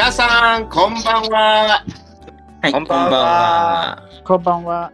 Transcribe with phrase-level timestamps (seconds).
[0.00, 1.84] 皆さん、こんばんは。
[2.62, 4.08] はい、こんばんは。
[4.24, 4.90] こんばんは。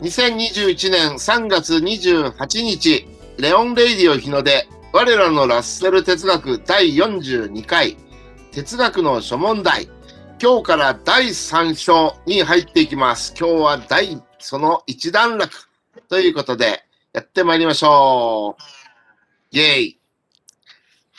[0.00, 7.98] 2021年3月28日、レオン・レイディオ日の出、我らのラッセル哲学第42回、
[8.50, 9.90] 哲学の諸問題、
[10.42, 13.34] 今日から第3章に入っていきます。
[13.38, 15.54] 今日は第その一段落
[16.08, 18.62] ということで、やってまいりましょう。
[19.54, 19.95] イェイ。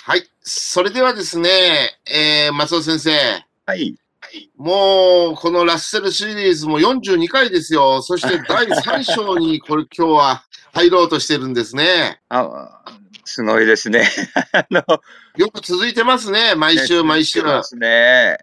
[0.07, 0.23] はい。
[0.41, 1.49] それではですね、
[2.09, 3.11] えー、松尾先生。
[3.65, 3.99] はい。
[4.55, 8.02] もう、このラッセルシリーズも42回ですよ。
[8.02, 12.21] そして第3章に これ今日は入ろうとしてるんですね。
[12.29, 12.85] あ、
[13.25, 14.09] すごいですね。
[14.53, 14.81] あの、
[15.35, 16.55] よく続いてますね。
[16.55, 17.43] 毎週毎週。
[17.43, 18.37] ますね。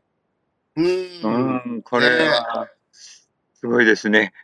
[0.76, 0.82] う。
[0.82, 4.34] うんん、これは、すごい ですね。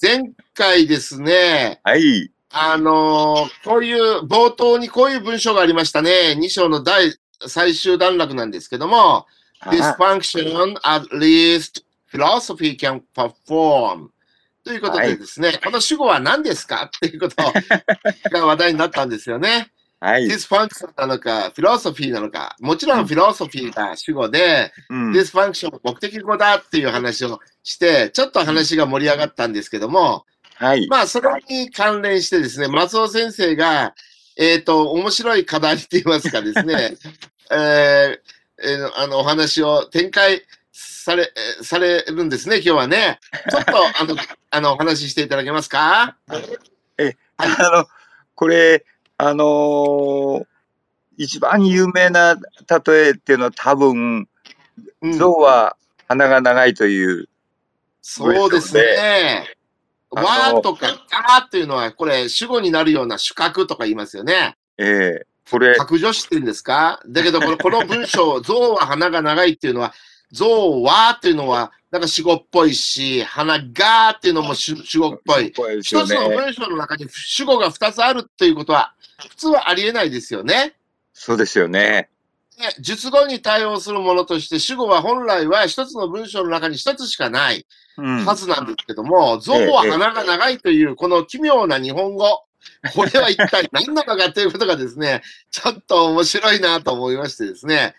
[0.00, 2.30] 前回ですね、はい。
[2.58, 6.36] あのーこういう、冒頭にこういう文章がありましたね。
[6.38, 7.14] 2章の第
[7.46, 9.26] 最終段落なんですけども、
[9.66, 11.82] This あ function at least
[12.12, 14.08] philosophy can perform.
[14.64, 16.84] ということでですね、この主語は何ですか？
[16.84, 17.36] っていうこと
[18.30, 19.70] が話題になったんですよね。
[20.00, 20.26] はい。
[20.26, 30.26] This function なのか、philosophy なのか、もちろん philosophy が主語で、うん、This function は目的語だっていう話をして、ちょっと話が盛り上がったんですけども、
[30.58, 30.86] はい。
[30.88, 33.94] まあ、それに関連してですね、松尾先生が、
[34.36, 36.96] えっ、と、面白い課題って言いますかですね、
[37.50, 37.56] えー
[38.62, 43.20] えーあの、お話を展開され、えーされるんですね、今日はね。
[43.50, 44.16] ちょっと、 あの、
[44.50, 46.16] あの、お話ししていただけますか？
[47.38, 47.86] あの、
[48.34, 48.84] これ、
[49.18, 50.46] あのー
[51.18, 54.28] 一番有名な例えっていうのは多分、
[55.00, 55.76] うん象は
[56.08, 57.28] 鼻が長いという、
[58.02, 59.55] そうですね。
[60.10, 64.56] わーとか、がーっていうのは、これ、主語になるような主格とか言いますよね。
[64.78, 67.00] ええこれ、格助詞って言うんですか？
[67.06, 69.94] だけど、この この文章、象は鼻が長いっていうのは、
[70.32, 75.52] 象はっていうのは、なんか主語っぽいし、鼻がっていうのも主主語っぽい。
[75.82, 76.36] 一つのね。
[76.36, 78.92] 文章の中に主語が二つあるっていうことは、
[79.28, 80.74] 普通はありえないですよね。
[81.14, 82.10] そうですよね。
[82.58, 87.64] ね述語に対応するものとして、主語は本来は一つの文章の中に一つしかないうん。
[87.96, 92.42] はずなんですけども、象は鼻が長いという、この奇妙な日本語。
[92.94, 97.94] これは一体何なのかということがですね、 ちょっと面白いなと思いましてですね、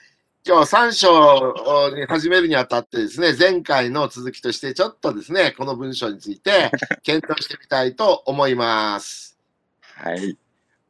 [0.46, 6.72] 今日3章に始めるにあたってですね、前回の続きとしてちょっとですね、この文章について
[7.04, 9.38] 検討してみたいと思います。
[9.82, 10.38] はい。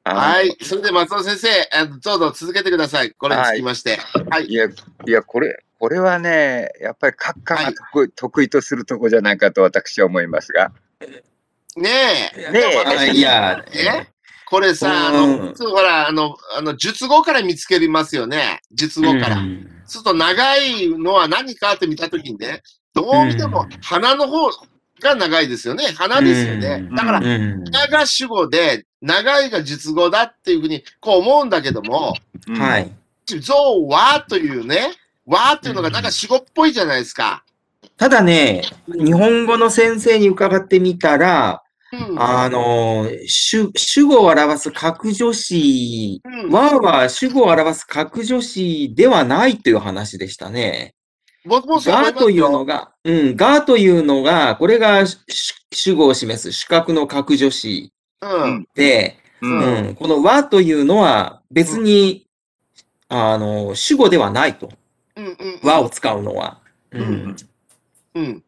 [0.03, 0.57] はい。
[0.61, 3.11] それで松尾先生、どうぞ続けてください。
[3.11, 3.97] これにつきまして。
[4.29, 4.45] はい。
[4.45, 10.71] いや、いや、これ、これはね、やっぱり閣下が得意,、得意とするとこじゃないかと私は思いますが。
[11.75, 11.89] ね
[12.35, 12.51] え。
[12.51, 14.07] ねえあいや、え
[14.49, 18.61] これさ、あうんの、普通ほら、あの、あの、述語から見つけますよね。
[18.71, 19.37] 述語から。
[19.37, 22.61] うんそうすると長いのは何かって見たときにね、
[22.93, 24.49] どう見てもうん鼻の方
[24.99, 25.85] が長いですよね。
[25.95, 26.91] 鼻ですよねう。
[26.91, 32.13] んだから、うん鼻が主語で、長いが述語だっていうふうにこう思うんだけども、
[32.47, 32.79] うんは。
[32.79, 32.91] い。
[33.39, 33.53] 象
[33.87, 34.91] はというね、
[35.27, 37.43] わっていうのがなんか主語っぽいじゃないですか。
[37.97, 42.21] ただね、日本語の先生に伺ってみたら、うん。
[42.21, 50.95] あの、主主語を表す格助詞、うん和は主語を表す格助詞ではないという話でしたね。
[51.45, 52.65] 僕もそう思いますがというのよ。
[52.65, 55.17] が、うん、がというのが、これが主
[55.71, 58.67] 主語を示す主格の格助詞うん。
[58.75, 59.47] で、う。
[59.47, 62.27] うんん、この和というのは別に、
[63.07, 64.69] あの、主語ではないと。
[65.17, 65.25] うん。
[65.25, 65.59] うん。
[65.63, 66.59] 和を使うのは。
[66.91, 67.35] ううんん。
[68.15, 68.43] うん。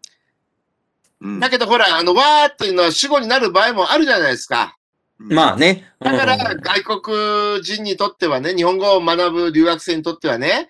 [1.21, 4.77] うんだけどほら、あの、わーっていうのは主語になる場合もあるじゃないですか。
[5.17, 5.91] まあね。
[5.99, 10.69] だから、うん外国人にとってはね、日本語を学ぶ留学生にとってはね、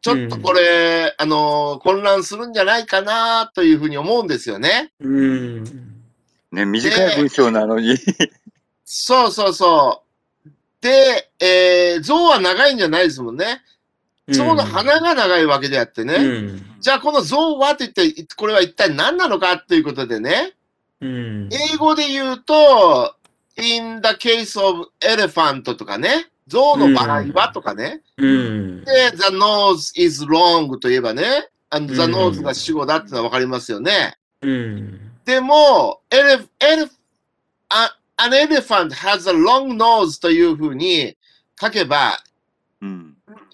[0.00, 4.92] ちょっとこれ、あの、混乱するんじゃないかなというふうに思うんですよね。
[5.00, 5.64] うん。
[6.50, 7.96] ね、短い文章なのに。
[8.84, 10.02] そうそうそ
[10.46, 10.50] う。
[10.80, 13.62] で、えー、象は長いんじゃないですもんね。
[14.30, 16.14] 象の鼻が長いわけであってね。
[16.14, 16.66] うん。
[16.80, 20.52] じゃあ、この象はって言って、これは一体何なのかということでね。
[21.00, 21.48] うん。
[21.52, 23.16] 英語で言うと、
[23.56, 26.26] in the case of elephant とかね。
[26.48, 28.02] 象の場合はとかね。
[28.16, 28.84] うん。
[28.84, 31.48] で、the nose is long といえばね。
[31.70, 34.16] and the うん nose が主語だってのはわかりますよね。
[34.42, 35.12] うん。
[35.24, 36.90] でも、elef, elef,
[37.70, 41.16] a- an elephant has a long nose というふうに
[41.60, 42.14] 書けば、うん。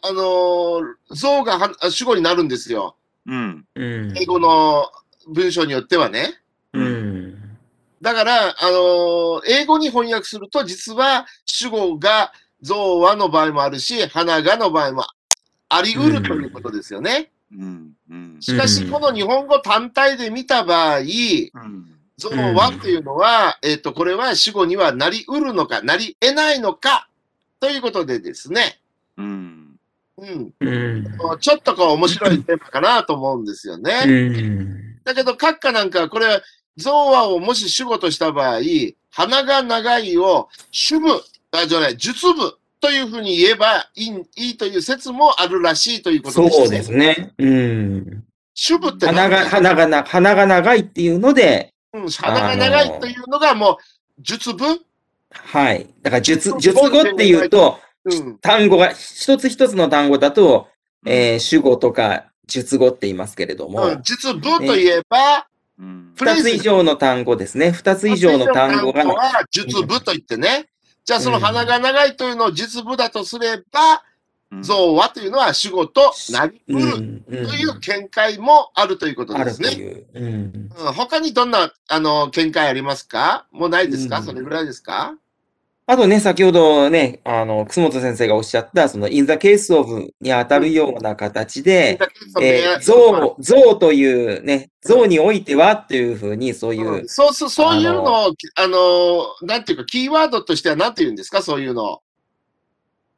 [0.03, 2.97] あのー象がは主語になるんですよ。
[3.27, 3.67] うん。
[3.75, 4.19] うん。
[4.19, 4.87] 英語の
[5.29, 6.41] 文章によってはね。
[6.73, 7.59] うん。
[8.01, 15.05] だから、あのー英語に翻訳すると、実は主語が象はの場合もあるし、花がの場合も
[15.69, 17.31] あり得るということですよね。
[17.53, 17.93] うん。
[18.11, 18.37] うん。
[18.41, 21.05] しかし、うんこの日本語単体で見た場合、うん。
[22.55, 27.09] はというのは、えっ、と、これは死後にはなり得るのか、なり得ないのか、
[27.61, 28.81] ということでですね。
[29.17, 29.68] うん。
[30.19, 30.53] うん。
[30.61, 31.07] うん。
[31.41, 34.03] ちょっとこう面白いテーマかなと思うんですよね。
[34.07, 34.99] うん。
[35.05, 36.43] だけど、閣下なんかは、これ、
[36.77, 38.61] ゾウワをもし主語とした場合、
[39.11, 41.09] 鼻が長いを主部、
[41.51, 46.65] あ、じゃない、術部というふうに言えばいいいいという説もあるらしいということですね。
[46.65, 47.33] そうですね。
[47.39, 48.25] うん。
[48.55, 53.77] 主部って鼻が、鼻がな、鼻が長いっていうので、うん、鼻が長いというのがもう、
[54.21, 54.65] 術部？
[55.31, 55.89] はい。
[56.03, 57.88] だから、術、術語っていうと、うん。
[58.41, 60.69] 単語が、一つ一つの単語だと、
[61.07, 65.47] えー主語とか術語って言いますけれども、うん、術部といえば、
[65.79, 67.71] 二つ以上の単語ですね。
[67.71, 70.67] 二つ以上の単語が、は術部と言ってね。
[71.05, 74.03] じゃあその鼻が長いというのを術部だとすれば、
[74.63, 77.47] ゾウはというのは主語となりう得るん、うん。
[77.47, 79.69] という見解もあるということですね。
[79.71, 80.07] う。
[80.15, 80.71] うん。
[80.75, 80.93] うん。
[80.95, 83.47] 他にどんなあの見解ありますか？
[83.53, 84.25] もうないですか、うん。
[84.25, 85.15] それぐらいですか？
[85.91, 91.99] あとね、先ほどね、あの、楠本先生がおっしゃった、その、in the case of に当たるような形で、
[92.43, 101.41] えー、象、象というね、象においてはっていうふうに、そういうう、んそうそうそういうのを、あの、なんていうか、キーワードとしては何て言うんですか？
[101.41, 102.03] そういうのを。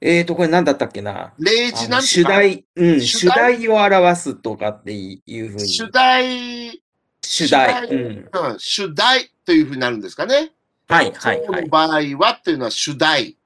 [0.01, 1.33] えーと、これ何だったっけな？
[1.41, 2.31] 例示なんていうか？
[2.31, 5.67] 題、うん、主主題題を表すとかっていうふうに。
[5.67, 6.81] 主題、
[7.21, 7.85] 主題。
[7.89, 8.29] うん。
[8.33, 10.53] うん、主題というふうになるんですかね？
[10.91, 11.47] はい、はい、はい。
[11.47, 11.89] その場合
[12.19, 13.37] はっていうのは主題。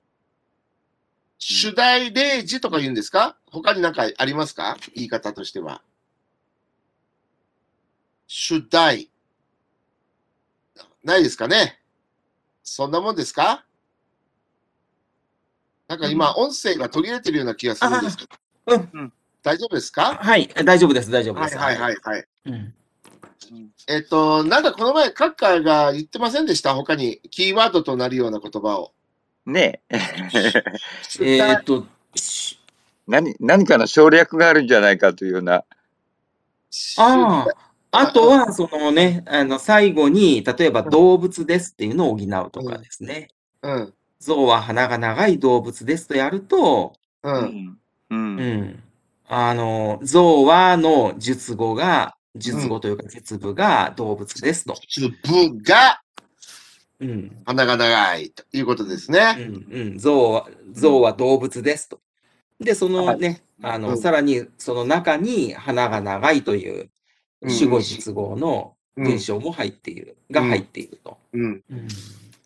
[1.38, 3.36] 主題例示とか言うんですか？
[3.50, 4.78] 他に何かありますか？
[4.94, 5.82] 言い方としては。
[8.26, 9.10] 主題。
[11.04, 11.78] ないですかね？
[12.62, 13.66] そんなもんですか？
[15.86, 18.76] なんか今、音声が途切れてるような気がするんですけど。
[18.94, 19.12] うん。
[19.42, 20.14] 大丈夫ですか？
[20.14, 21.58] はい、大丈夫です、大丈夫です。
[21.58, 22.24] はいはいはいはい。
[22.46, 22.74] うん
[23.88, 26.74] えっと、なんかこの前、カッカーが言ってませんでした？
[26.74, 28.92] 他に、キーワードとなるような言葉を。
[29.46, 29.98] ねえ。
[31.20, 32.58] えーっと、し
[33.06, 35.64] 何、何かの省略があるんじゃないかというような。
[36.98, 37.46] ああ、
[37.90, 43.28] あとは、そのね、あの、最後に、例えば動物ですっていうのを補うとかですね。
[43.62, 43.94] うん。
[44.18, 47.28] 象は鼻が長い動物ですとやると、う。
[47.28, 47.78] うんん。
[48.10, 48.14] う。
[48.14, 48.82] うんん。
[49.28, 54.74] あの、象はの述語が、述語というか説部が動物ですと。
[55.24, 56.00] 部が
[57.00, 57.42] うん。
[57.44, 59.34] 鼻が長いということですうね。
[59.34, 59.66] ん。
[59.70, 59.98] うん。
[59.98, 62.00] 象は、象は動物ですと。
[62.60, 66.90] で、そのね、あの、うんさらにその中に鼻が長いという
[67.42, 71.18] うん主語述語のうん文章も入っている、が入っていると。
[71.32, 71.62] うん。
[71.70, 71.88] うん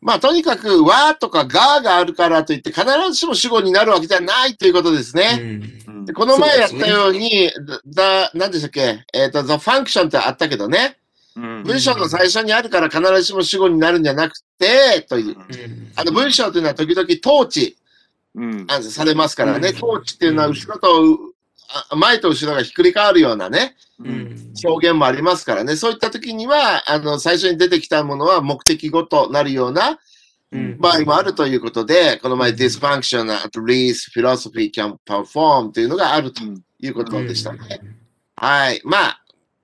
[0.01, 5.39] まあ、とにかく、わとかががあるからといって、必ずしも主語になるわけじゃないということですね。
[5.87, 7.51] うんでこの前やったように、
[7.87, 9.05] だ、何でしたっけ？
[9.13, 10.97] えっ、と、the function ってあったけどね。
[11.37, 11.63] うん。
[11.65, 15.27] 文章の最初にあるから必ずしも主語になるんじゃなくて、という。
[15.27, 17.77] うんあの文章というのは時々統治
[18.35, 18.67] うん。
[18.69, 19.69] あされますからね。
[19.69, 20.93] うん統治っていうのは後ろと、あ
[21.97, 25.77] 前と後ろがひっくり返るようなね、うん表現もありますからね。
[25.77, 29.99] そういった時には、あの、最初に出てきたものは目的語となるような
[30.51, 37.59] うん場合もあるということで、この前、this function at least philosophy can perform というのがあるという言葉でしたね。
[38.35, 38.81] はい。
[38.85, 39.21] まあ、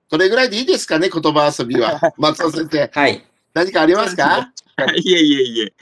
[0.09, 1.99] これぐらいでいいですかね、言葉遊びは。
[2.17, 3.25] 松尾先生、はい。
[3.53, 4.51] 何かありますか？
[4.95, 5.73] いえいえいえ。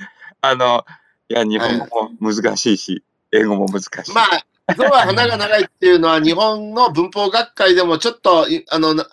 [0.42, 0.86] あの、
[1.30, 4.14] いや、日本語も難しいし、英語も難しい。
[4.14, 4.46] まあ、
[4.78, 9.08] 象は鼻が長いっていうのは、日本の文法学会でもちょっと、いあの、な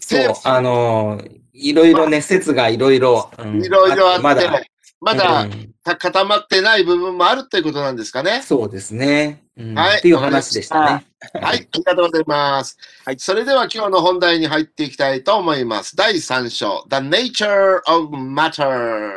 [0.00, 4.62] そう、あのーいろいろね、説がいろいろ、うんいろいろあって、まだ、
[5.00, 8.40] まだうんた固まってない部分もあるということなんですかね？
[8.42, 9.42] そうですね。
[9.56, 11.04] うんはいっていう話でしたね。
[11.34, 12.78] はい、ありがとうございます。
[13.04, 15.96] はいそれでは今日の本題に入っていきたいと思います。
[15.96, 19.10] 第3章、The Nature of Matter。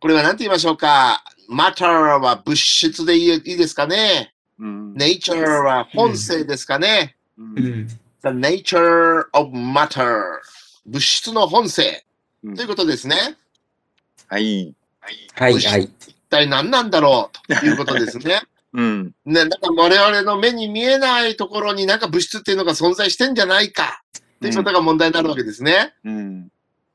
[0.00, 4.32] これは何て言いましょうか ?Matter は物質でいいですかね？
[4.32, 4.37] うん。
[4.60, 7.42] ?Nature は本性ですかね、う。
[7.42, 10.22] うんん ?The Nature of Matter。
[10.86, 12.04] 物質の本性
[12.42, 13.36] うんということですね。
[14.28, 14.74] はい。
[15.00, 15.82] はい、はい。
[15.84, 18.42] 一体何なんだろうということですね。
[18.74, 19.14] うん。
[19.24, 25.94] ね、なんか我々の目に見えないところになんか物質っていうのが存在してんじゃないかっていうことが問題になるわけですね。
[26.04, 26.48] うん。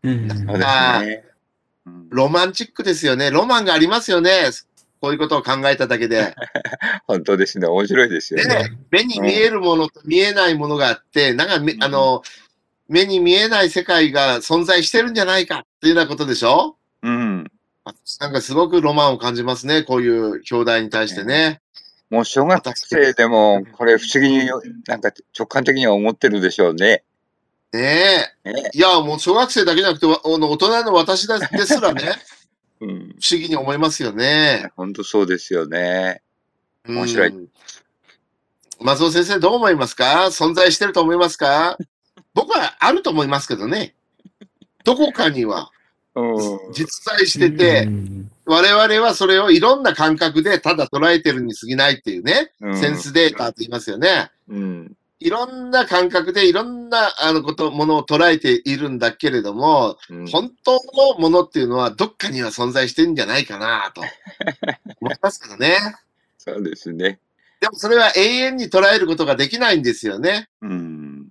[0.04, 1.24] うんそうですね。
[1.86, 3.32] うんロマンチックですよね。
[3.32, 4.52] ロマンがありますよね。
[5.04, 6.34] こういうことを考えただけで。
[7.08, 7.68] 本当ですね。
[7.68, 8.72] 面白いですよでね。
[8.90, 12.22] 目に見えるものと見えないものがあって、なんかあの、
[12.88, 16.78] 目に見えない世界が存在してるんじゃないかっていうようなことでしょ？
[17.02, 17.52] うん。
[18.22, 19.84] なんかすごくロマンを感じますね。
[19.84, 21.60] こういう兄弟に対してね。
[22.10, 24.50] もう小学生でも、これ不思議に
[24.88, 27.04] なんか直感的には思ってるでしょうね。
[27.74, 28.54] ねえ。
[28.54, 32.04] ねいや、もう小学生だけじゃなくて、大人の私だですらね、
[32.84, 33.16] うん。
[33.20, 34.72] 不思議に思いますよね。
[34.76, 36.22] 本当そうですよね。
[36.88, 37.48] 面白いうん。
[38.82, 40.26] 松尾先生、どう思いますか？
[40.30, 41.78] 存在してると思いますか？
[42.34, 43.96] 僕はあると思いますけどね。
[44.84, 45.72] どこかには
[46.16, 46.74] うん。
[46.74, 54.32] 実在してて、うん我々はそれをいろんな感覚でただ捉えてるに過ぎないっていうね、うんセンスデータと言いますよね。
[54.50, 54.98] うん。
[55.24, 64.02] いろんな感覚でいろんなあのこと、ものを捉えているんだけれども、うん本当のものっていうのはどっかには存在してるんじゃないかなと
[65.00, 65.78] 思いますけどね。
[66.38, 67.20] そうですね。
[67.62, 70.50] でもそれは永遠に捉えることができないんですよね。
[70.62, 71.28] うん。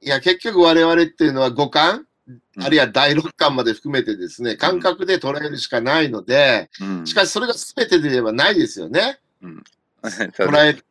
[0.00, 7.06] いや、結局我々っていうのは五感、うんあるいは第六感まで含めてですね、感覚で捉えるしかないので、うん。
[7.06, 9.18] しかしそれが全てで言えばないですよね。
[10.08, 10.82] そう捉え、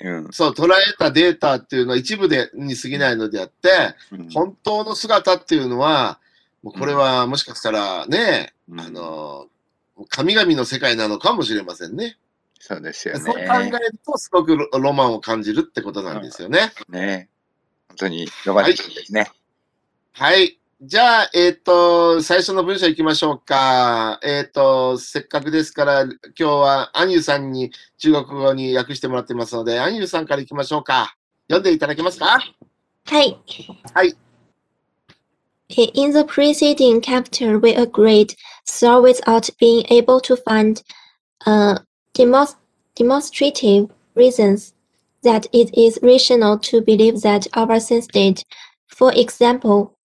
[0.00, 0.28] うん。
[0.32, 6.18] そう、捉えたデータっていうのは一部でに過ぎないのであって、うん本当の姿っていうのは、
[6.62, 9.46] もうこれはもしかしたらね、うんあの、
[10.08, 12.16] 神々の世界なのかもしれませんね。
[12.58, 13.70] そうですよそう考えね。
[13.70, 16.72] ると、すごくロロマンを感じるってことなんですよね。
[16.88, 17.28] ね。
[17.88, 19.30] 本当にロマンチックですね。
[20.12, 20.59] はい。
[20.82, 24.18] じゃあ、えっ、と、最初の文章いきましょうか。
[24.22, 31.14] えっ、と、せっかくですから、今日はアンユさんに中国語に訳してもらってますので、アンユさんからいきましょうか。
[31.48, 32.40] 読んでいただけますか
[33.04, 33.38] はい。
[33.92, 34.16] はい。
[35.92, 38.34] In the preceding chapter, we agreed,
[38.64, 40.82] so without being able to find
[41.44, 41.78] uh,
[42.14, 44.72] demonstrative reasons,
[45.24, 48.46] that it is rational to believe that our sense state,
[48.88, 49.98] for example,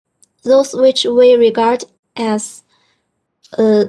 [0.45, 1.85] those which we regard
[2.17, 2.63] as
[3.59, 3.85] uh,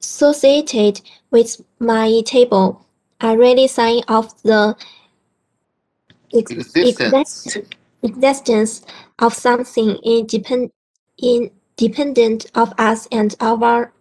[0.00, 2.84] associated with my table,
[3.20, 4.76] are really sign of the
[6.34, 7.46] ex- Existence.
[7.46, 8.82] exist- existence
[9.20, 10.72] of something independent
[11.18, 13.92] independent of us and our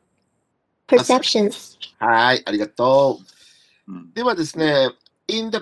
[0.88, 1.78] perceptions.
[2.00, 3.20] はい、ありがと
[3.88, 3.92] う。
[3.92, 4.14] うん。
[4.14, 4.90] ではですね、
[5.28, 5.60] in the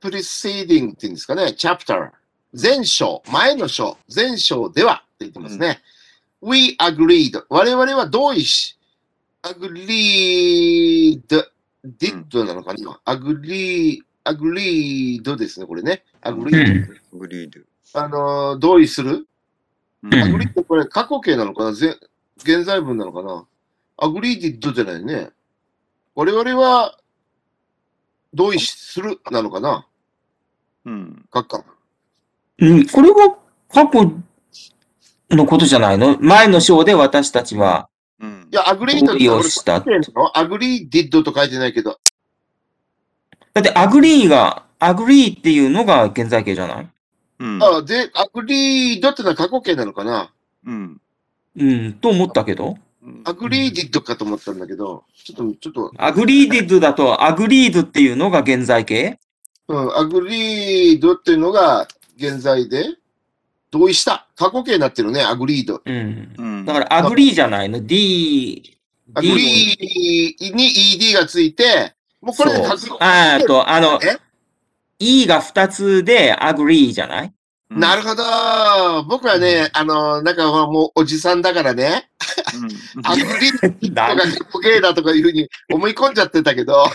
[0.00, 2.10] preceding っていうんですかね、chapter、
[2.52, 5.81] 前章、前の章、前章ではって 言ってますね。
[6.41, 8.77] we agreed 我々は同意し、
[9.41, 11.21] agreed,
[11.97, 16.03] did なのかな、agree, agreed ですね、これね。
[16.23, 16.83] う agreed、
[17.15, 17.99] ん agreed。
[17.99, 19.27] あのー同意する、
[20.03, 21.73] うんうん agree ってこれ過去形なのかな？
[21.73, 21.97] ぜ
[22.37, 23.45] 現在文なのかな
[23.97, 25.31] ?agreed じゃないね。
[26.13, 26.97] 我々は
[28.33, 29.87] 同意するなのかな？
[30.85, 31.25] うん。
[31.33, 31.65] 書くか。
[32.59, 33.37] うん、これは
[33.69, 34.13] 過去
[35.29, 36.17] のことじゃないの？
[36.19, 38.47] 前の章で私たちは、うん。
[38.51, 38.55] い。
[38.55, 39.83] や、 agreed 同意をした
[40.33, 41.99] agreeded と書いてないけど、
[43.53, 46.87] だって agree が、 agree っていうのが現在形じゃない？
[47.39, 47.63] うん。
[47.63, 50.31] あで、 agreed ってのは過去形なのかな？
[50.65, 51.01] うん。
[51.57, 52.77] うん、と思ったけど。
[53.23, 59.17] アグリーディッドかと思ったんだけど、ちょっと、ちょっと、 agreeded だと、 agreed っていうのが現在形？
[59.69, 62.85] うん、 agreed っていうのが現在で
[63.71, 64.27] 同意した。
[64.35, 65.81] 過去形になってるね、 agreed。
[65.85, 66.33] うん。
[66.37, 66.65] うん。
[66.65, 68.77] だから、 agree じゃないの ?D、
[69.13, 70.65] アグリーに
[70.97, 73.03] ED がついて、もうこれでそう書く。
[73.03, 74.17] あーと、あのえ、
[74.99, 77.27] E が2つでアグリーじゃない？
[77.69, 78.23] うんなるほど。
[79.09, 82.09] 僕はね、あの、なんかほらもうおじさんだからね、
[82.55, 86.85] うんアグリードがな過去形だとかいうふうに思い込んじゃってたけど、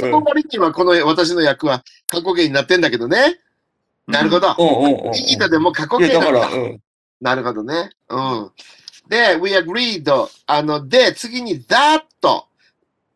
[0.00, 3.38] その割にはこの私の役は過去形になってんだけどね。
[4.06, 4.54] なるほど。
[4.58, 5.14] うんうんうんうん。
[5.14, 6.68] いいだでも過去いや、だから、形なんだ。
[6.68, 6.80] うん。
[7.20, 7.90] なるほどね。
[8.08, 8.50] うん。
[9.08, 10.28] で、we agreed.
[10.46, 12.02] あの、で、次に that,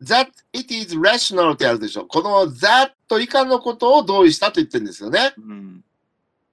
[0.03, 2.05] that it is rational ってあるでしょ。
[2.05, 5.33] この that 以下のことを同意したと言ってるんですよね。
[5.37, 5.83] うん。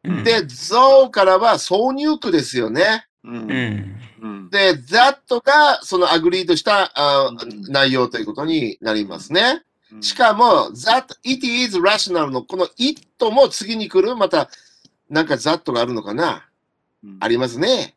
[0.05, 3.07] うんで、though からは挿入句ですよね。
[3.25, 3.31] う。
[3.31, 4.01] うんん。
[4.21, 4.51] うん。
[4.51, 9.63] で、that がその agreed したあうん内容ということになりますね。
[10.01, 14.51] しかも、that it is rational のこの it も次に来る、また、
[15.09, 16.47] なんか that があるのかな？
[17.03, 17.95] うんありますね。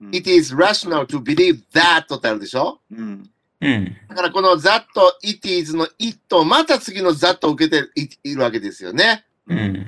[0.00, 2.80] うん It is rational to believe that ってあるでしょ？
[2.90, 3.30] うん。
[3.60, 3.96] うん。
[4.08, 4.82] だからこの that,
[5.22, 9.24] it is の it また次の that を受けていいるわけですよね。
[9.46, 9.86] うん。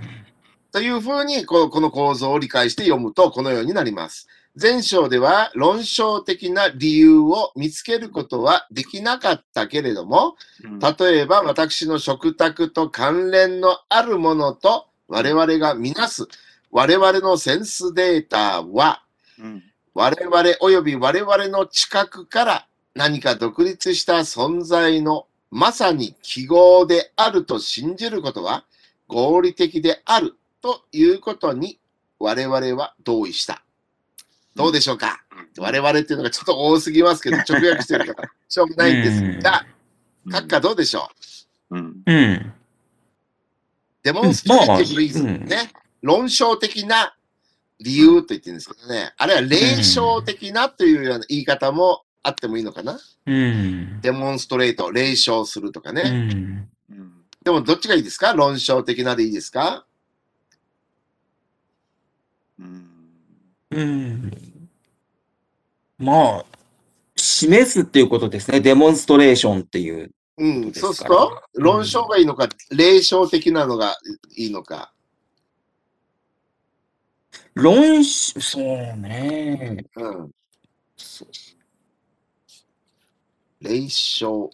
[0.72, 4.28] というふうにこの構造を理解して読むとこのようになります。
[4.60, 10.36] 前章では論証的な理由を見つけることはできなかったけれども、
[10.98, 16.26] 例えば私の食卓と関連のあるものと我々がみなす
[16.70, 19.02] 我々のセンスデータは
[19.38, 19.62] うん。
[19.94, 28.64] 我々及び我々の知覚から何か独立した存在のまさに記号であると信じることは
[29.08, 31.80] 合理的であるということに
[32.18, 33.64] 我々は同意した。
[34.54, 35.24] どうでしょうか、
[35.58, 39.66] 我々っていうのがちょっと多すぎますけど、 直訳してるからしょうがないんですが、
[40.26, 41.08] 閣下どうでしょ
[41.70, 41.76] う？
[41.78, 42.02] うん。
[42.04, 42.52] うん。
[44.02, 45.70] デモンストレーティブリーズンね、
[46.02, 47.14] 論証的な
[47.78, 54.00] 理由と言ってるんですけどね、あるいは霊障的なというような言い方もあってもいいのかな、うん。
[54.00, 56.02] デモンストレート、霊障するとかね。
[56.04, 56.68] うん。
[56.90, 57.12] うん。
[57.42, 58.32] でもどっちがいいですか？
[58.34, 59.86] 論証的なでいいですか？
[62.58, 62.89] うん。
[63.70, 64.30] うん。
[65.98, 66.44] まあ、
[67.16, 68.60] 示すっていうことですね。
[68.60, 70.10] デモンストレーションっていう。
[70.38, 73.96] うん、そうするからと、論証がいいのか、霊障的なのが
[74.36, 74.92] いいのか。
[77.54, 78.64] 論し、そう
[78.96, 79.84] ね。
[79.96, 80.30] うん。
[80.96, 81.28] そう
[83.60, 84.50] 霊障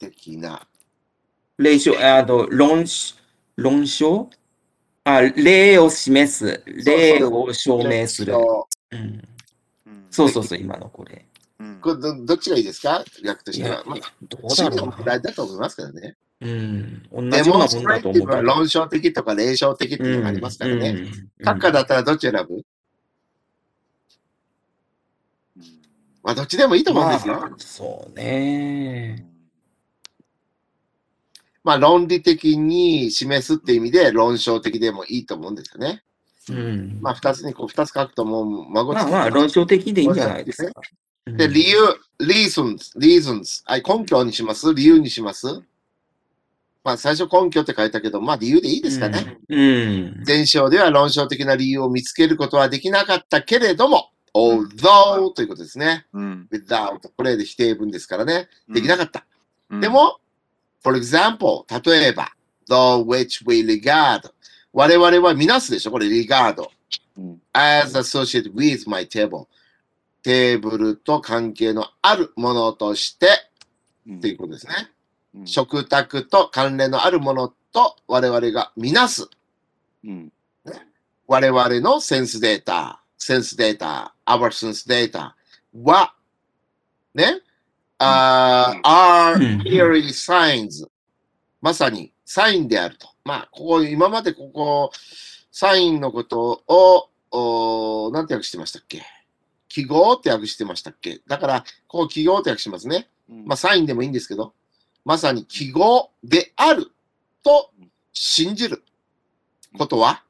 [0.00, 0.66] 的な。
[1.58, 3.14] 霊障、あと、論し、
[3.54, 4.28] 論証？
[5.04, 6.62] あ、霊を示す。
[6.66, 8.34] 霊を証明する。
[10.10, 11.26] そうそうそう、今のこれ。
[11.58, 13.04] うんこれどどっちがいいですか？
[13.24, 13.82] 訳としては。
[13.86, 14.96] まあ、、どうだろうな。
[14.96, 16.16] 問題だと思いますけどね。
[16.40, 17.02] うん。
[17.12, 20.90] 同デじようなもんだと思う論証的とか霊障的っていうのがありますからね。
[20.90, 21.46] うん。
[21.46, 22.54] 閣下だったらどっち選ぶ？
[22.54, 22.62] うん
[26.24, 27.34] まあ、どっちでもいいと思うんですよ。
[27.34, 29.26] まあそうね。
[31.64, 36.02] まあ、論理的に示すっていう意味で論証的でもいいと思うんですよね。
[36.48, 36.98] うん。
[37.00, 40.72] まあ、二つにこう、二つ書くともう、孫まあまあ、論証的でいいんじゃないですか。
[41.24, 41.78] で、理由、
[42.20, 43.62] reasons, reasons。
[43.64, 44.74] はい、根拠にします？
[44.74, 45.46] 理由にします？
[46.82, 49.38] まあ、最初根拠って書いたけど、まあ、理由でいいですかね。
[49.48, 50.24] うん。
[50.26, 56.06] 前章では論証的な理由を見つけることはできなかったけれども、although ということですね。
[56.12, 56.48] うん。
[56.50, 58.48] without これで否定文ですからね。
[58.68, 59.24] できなかった。
[59.70, 60.18] うんで、も、
[60.82, 62.28] for example、例えば、
[62.68, 64.30] though which we regard.
[64.72, 65.90] 我々は見なすでしょ？
[65.90, 66.66] これ regard
[67.16, 67.42] うん。
[67.52, 69.46] As associated with my table.
[70.22, 73.28] テーブルと関係のあるものとして
[74.06, 74.16] うん。
[74.18, 74.74] っていうことですね。
[75.34, 75.46] うん。
[75.46, 79.28] 食卓と関連のあるものと我々が見なす。
[80.04, 80.32] うん。
[81.26, 85.32] 我々のセンスデータ、センスデータ、our sense data
[85.82, 86.14] は、
[87.14, 87.40] ね、
[88.02, 89.60] are うん。
[89.62, 90.88] clearly signs
[91.60, 93.08] まさにサインであると。
[93.24, 94.90] まあ、ここ、今までここ、
[95.50, 99.02] サインのことを、おーなんて訳してましたっけ？
[99.68, 101.20] 記号って訳してましたっけ？
[101.26, 103.08] だから、ここ記号って訳しますね。
[103.30, 103.44] うん。
[103.46, 104.54] まあ、サインでもいいんですけど、
[105.04, 106.90] まさに記号である
[107.42, 107.70] と
[108.12, 108.82] 信じる。
[109.78, 110.22] ことは、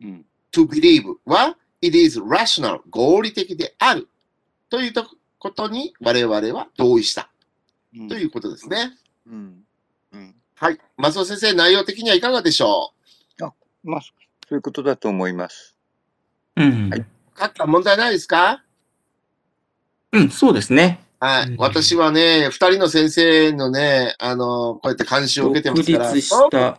[0.00, 0.24] うん。
[0.52, 4.08] to believe は it is rational 合理的である。
[4.70, 4.92] という
[5.38, 7.30] ことに我々は同意した
[7.96, 8.92] うんということですね。
[9.26, 9.64] うん。
[10.12, 10.34] うん。
[10.54, 10.78] はい。
[10.96, 12.92] 松尾先生、内容的にはいかがでしょ
[13.84, 14.10] まあ、そ
[14.50, 15.76] ういうことだと思います。
[16.56, 17.00] うんはい。
[17.00, 17.06] う
[17.38, 18.64] 書った問題ないですか？
[20.12, 21.00] うん、そうですね。
[21.20, 21.48] はい。
[21.48, 26.78] うん私はね、二人の先生のね、あの、こうやって監修を受けてますから。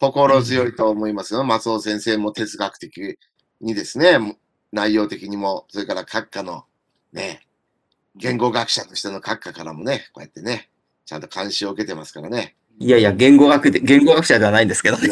[0.00, 1.44] 心強いと思いますよ。
[1.44, 3.18] 松尾先生も哲学的
[3.60, 4.38] にですね、
[4.72, 6.64] 内容的にも、それから閣下の
[7.12, 7.46] ね、
[8.16, 10.70] 言語学者としての閣下からもね、こうやってね、
[11.06, 12.56] ちゃんと監視を受けてますからね。
[12.80, 15.08] いやいや、言語学で、言語学者ではないんですけどね。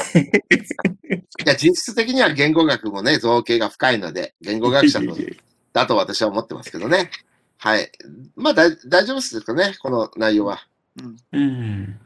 [1.45, 5.17] いや、実質的には言語学もね、造形が深いので、言語学者の
[5.73, 7.11] だと私は思ってますけどね。
[7.59, 7.91] はい。
[8.37, 8.71] まあ、大
[9.05, 10.67] 丈夫ですかね、この内容は。
[11.33, 11.99] うん。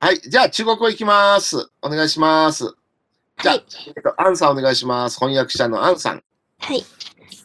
[0.00, 0.18] はい。
[0.20, 1.70] じゃあ、中国語いきます。
[1.82, 2.64] お願いします。
[3.42, 5.18] じゃあ、嗨えっと、アンさんお願いします。
[5.18, 6.22] 翻訳者のアンさん。
[6.60, 6.84] 嗨，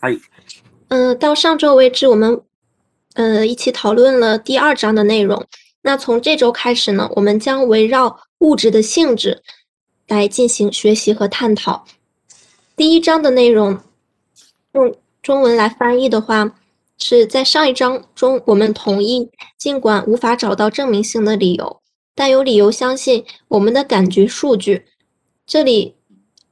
[0.02, 0.20] 嗨，
[0.90, 2.42] 嗯，到上周为止，我们
[3.14, 5.46] 呃一起讨论了第二章的内容。
[5.82, 9.42] 那从这周开始呢，我们将围绕物质的性质
[10.08, 11.86] 来进行学习和探讨。
[12.76, 13.80] 第一章的内容
[14.74, 16.56] 用中文来翻译的话，
[16.98, 21.82] 是在上一章中我们同意，尽管无法找到证明性的理由，
[22.16, 24.86] 但有理由相信我们的感觉数据。
[25.46, 25.96] 这里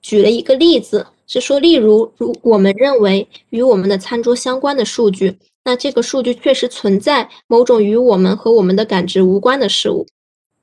[0.02, 10.08] 举了一个例子，是说，例如，如我们认为与我们的餐桌相关的数据，那这个数据确实存在某种与我们和我们的感知无关的事物。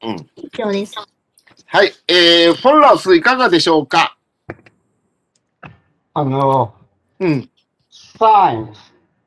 [0.01, 0.95] 嗯，以上です。
[1.67, 1.93] はい。
[2.09, 4.17] えー、フォンラウスいかがでしょうか？
[6.15, 6.73] あの、
[7.21, 7.51] うん。
[7.91, 8.73] サイエン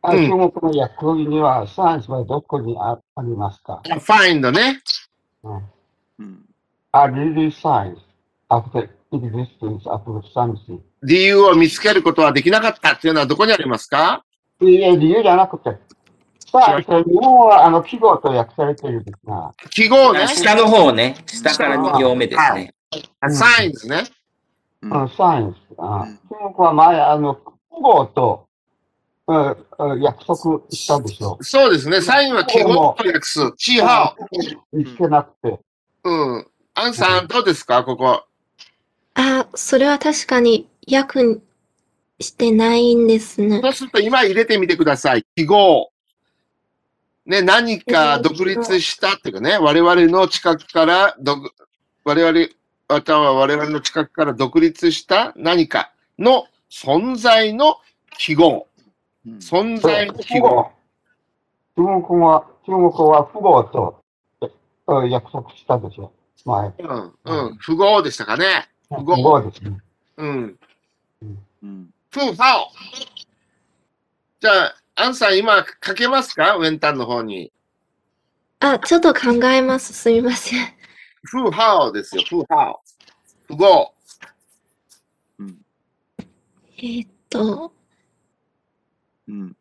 [0.01, 4.81] 中国の訳には、サイエンスはどこにあありますか、find ね。
[5.43, 5.61] うん、
[6.19, 6.45] うん。
[6.91, 7.97] signs
[8.49, 10.03] of the existence of
[10.33, 10.79] something.
[11.03, 14.25] 理由を見つけることはできなかったっていうのはどこにありますか？
[14.61, 15.77] いや、理由じゃなくて、
[16.51, 16.85] さあ、日
[17.19, 20.27] 本はあの記号と訳されているんですが、記号ね。
[20.27, 21.15] 下の方ね。
[21.25, 22.73] 下から2行目ですね。
[23.29, 24.03] サインですね。
[24.81, 25.57] うん、サインス。
[25.77, 26.19] あうん中
[26.55, 27.41] 国は前、あの、記
[27.81, 28.47] 号と、
[29.27, 32.01] うんうん約束したでしょそうですね。
[32.01, 33.51] サインは記号と訳す。
[33.57, 34.15] チーハ
[34.73, 35.59] 言ってなくて。
[36.03, 36.09] オ。
[36.09, 36.47] うん。
[36.73, 37.83] アンさん、どうですか？
[37.83, 38.23] ここ。
[39.13, 41.39] あ、それは確かに訳
[42.21, 43.69] してないんですねそ。
[43.69, 45.25] うすると今入れてみてください。
[45.35, 45.91] 記号。
[47.25, 51.51] ね、何か独立したっていうかね、我々の近くから独、
[52.03, 52.47] 我々、
[52.87, 57.77] または我々の近くから独立した何かの存在の
[58.17, 58.67] 記号。
[59.25, 60.49] うん存在の記記号。
[60.49, 60.71] 号。
[61.77, 64.01] 中国は、中国は符号と
[65.07, 66.11] 約束したでしょ
[66.43, 66.73] 前。
[66.79, 67.57] うん、うん。
[67.57, 68.67] 符号でしたかね。
[68.89, 69.77] 符号号ですね。
[70.17, 70.59] うん。
[71.63, 72.67] うんフーファオ。
[74.41, 76.55] じゃあ、アンさん今書けますか？
[76.57, 77.51] ウェンタンの方に。
[78.59, 79.93] あ、ちょっと考えます。
[79.93, 80.65] すみません。
[81.23, 82.23] フーハオですよ。
[82.29, 82.81] フーハオ。
[83.47, 83.93] 符号。
[86.77, 87.71] えーっと、
[89.27, 89.55] うん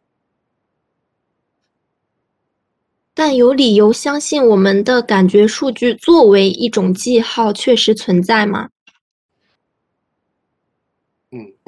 [3.14, 8.70] 但有理由相信我们的感觉数据作为一种记号确实存在吗？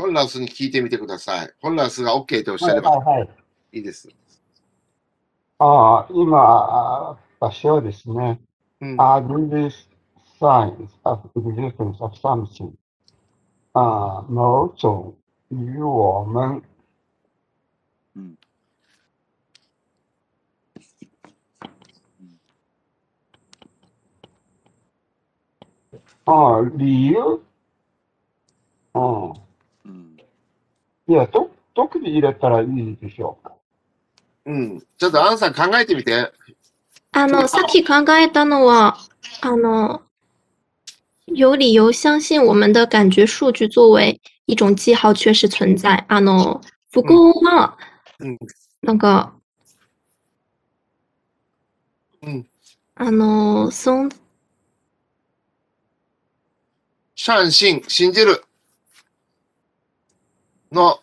[0.03, 0.09] うん。
[0.09, 1.51] ホンラスに聞いてみてください。
[1.61, 3.29] ホンラスが OK とおっしはいゃればはいはい。
[3.73, 4.09] いいです。
[5.59, 8.41] ああ、今、あ場所ですね。
[8.81, 9.01] うん。
[9.01, 9.73] are these
[10.41, 12.73] signs of existence of something
[13.75, 15.15] 啊，某种
[15.51, 16.63] 与我们
[18.17, 18.37] うん
[26.25, 27.43] あ理由？
[28.95, 29.52] うん。
[31.09, 33.55] うんいや、と、特に入れたらいいでしょうか。
[34.47, 34.81] うん。
[34.99, 36.31] ちょっとアンさん考えてみて。
[37.13, 38.97] あの、さっき考えたのは、
[39.41, 40.03] あの、
[41.27, 46.05] 有理由相信我们的感觉数据作为一种记号确实存在。
[46.09, 46.61] あの、
[46.91, 47.77] 不过は、
[48.21, 48.39] うん。
[48.83, 49.35] なんか、
[52.23, 52.47] うん。
[52.95, 54.09] あの、そん、
[57.17, 58.45] 相信、信じる。
[60.73, 61.01] の、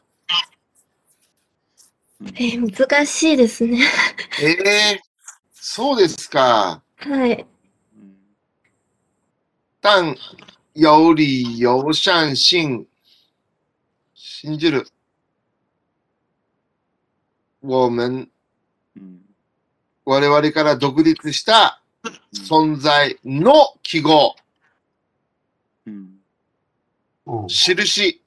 [2.21, 3.84] えー難しいですね。
[4.41, 4.51] え
[4.95, 5.01] え
[5.53, 6.82] そうですか。
[6.97, 7.45] はい。
[7.95, 8.15] うん
[9.82, 10.15] 但
[10.73, 12.86] 有理由相信、
[14.13, 14.88] 信じる。
[17.62, 18.29] 我们、
[18.95, 19.21] うん
[20.05, 21.82] 我々から独立した
[22.34, 24.36] 存在の記号。
[27.47, 28.18] 印。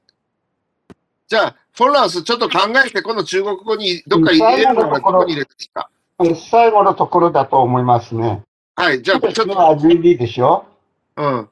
[1.32, 5.88] じゃあ、フォンランス、ちょっと考えて、この中国語にどっか入れるのはどこに入れてか？
[6.22, 8.42] え最後のところだと思いますね。
[8.76, 10.66] はい、じゃあ、ちょっと、は really でしょ？
[11.16, 11.48] うん。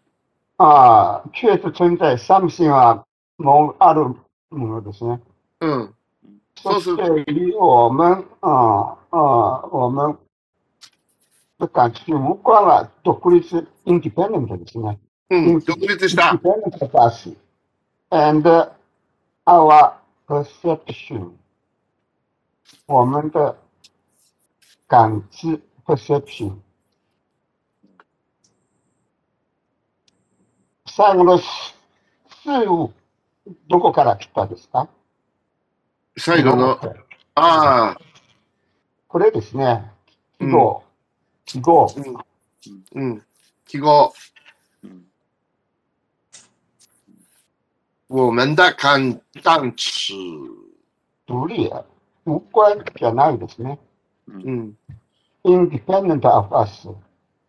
[0.58, 2.18] ああ、确实存在。
[2.18, 3.06] something は
[3.38, 4.08] もうある
[4.50, 5.18] ものですね。
[5.62, 5.94] うん。
[6.62, 10.14] そそうすして离我们啊啊，我们
[11.58, 14.98] 的感知目光は独立 independent ですね。
[15.30, 15.60] うん。
[15.60, 16.38] 独立した。
[16.38, 17.34] independent of us
[18.10, 18.70] and
[19.50, 19.94] our
[20.28, 21.32] perception
[22.86, 23.56] 我们的
[24.86, 26.56] 感知 perception
[30.86, 31.40] 最後の
[32.44, 32.92] 数を
[33.68, 34.88] どこから来たですか？
[36.16, 36.78] 最後の、
[37.34, 38.00] ああ、
[39.08, 39.90] これですね。
[40.38, 40.84] 記号。
[41.44, 41.88] 記号。
[42.94, 43.24] うん。
[43.66, 44.12] 記号。
[44.84, 45.06] うん
[48.10, 50.14] 我们的感感知。
[51.26, 51.70] 独立。
[52.24, 53.78] 無関じゃないですね。
[54.26, 54.76] うん。
[55.44, 56.88] independent of us。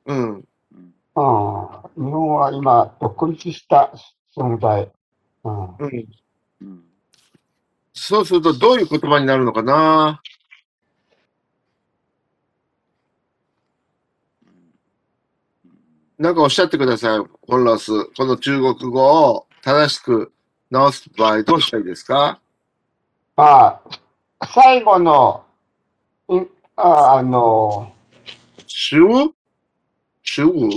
[0.06, 0.36] うん。
[0.36, 0.46] うん、日
[1.16, 3.92] 本は今、独立した
[4.38, 4.92] 存在。
[5.44, 6.08] うん、うん。
[6.62, 6.84] うん
[7.94, 10.22] そうすると、どういう言葉になるのかな？
[16.20, 16.36] なん。
[16.36, 18.06] かおっしゃってください、ホンラス。
[18.16, 20.32] この中国語を正しく
[20.72, 22.40] 直す場合、どうしたらいいですか？
[23.36, 23.82] まあ、
[24.54, 25.44] 最後の、
[26.30, 26.40] い
[26.78, 27.94] ああの、
[28.66, 29.00] 主
[30.24, 30.70] 主語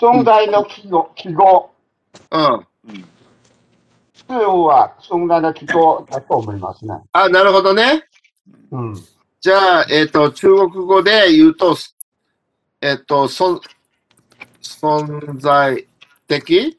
[0.00, 1.70] 存在の記号、記号。
[2.30, 2.66] うん。
[2.88, 3.08] うん
[4.28, 6.94] 数は存在の記号だと思いますね。
[7.12, 8.04] あ、なるほどね。
[8.70, 8.94] うん。
[9.40, 11.76] じゃあ、えっ、と、中国語で言うと、
[12.80, 13.60] えっ、と、そん
[14.62, 15.86] 存在
[16.28, 16.78] 的？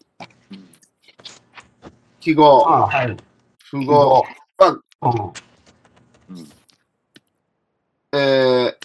[2.23, 3.17] 記号、あはい。
[3.17, 3.21] 記
[3.65, 4.23] 符号
[4.57, 4.65] 号。
[4.65, 6.47] はうん。
[8.13, 8.75] えー、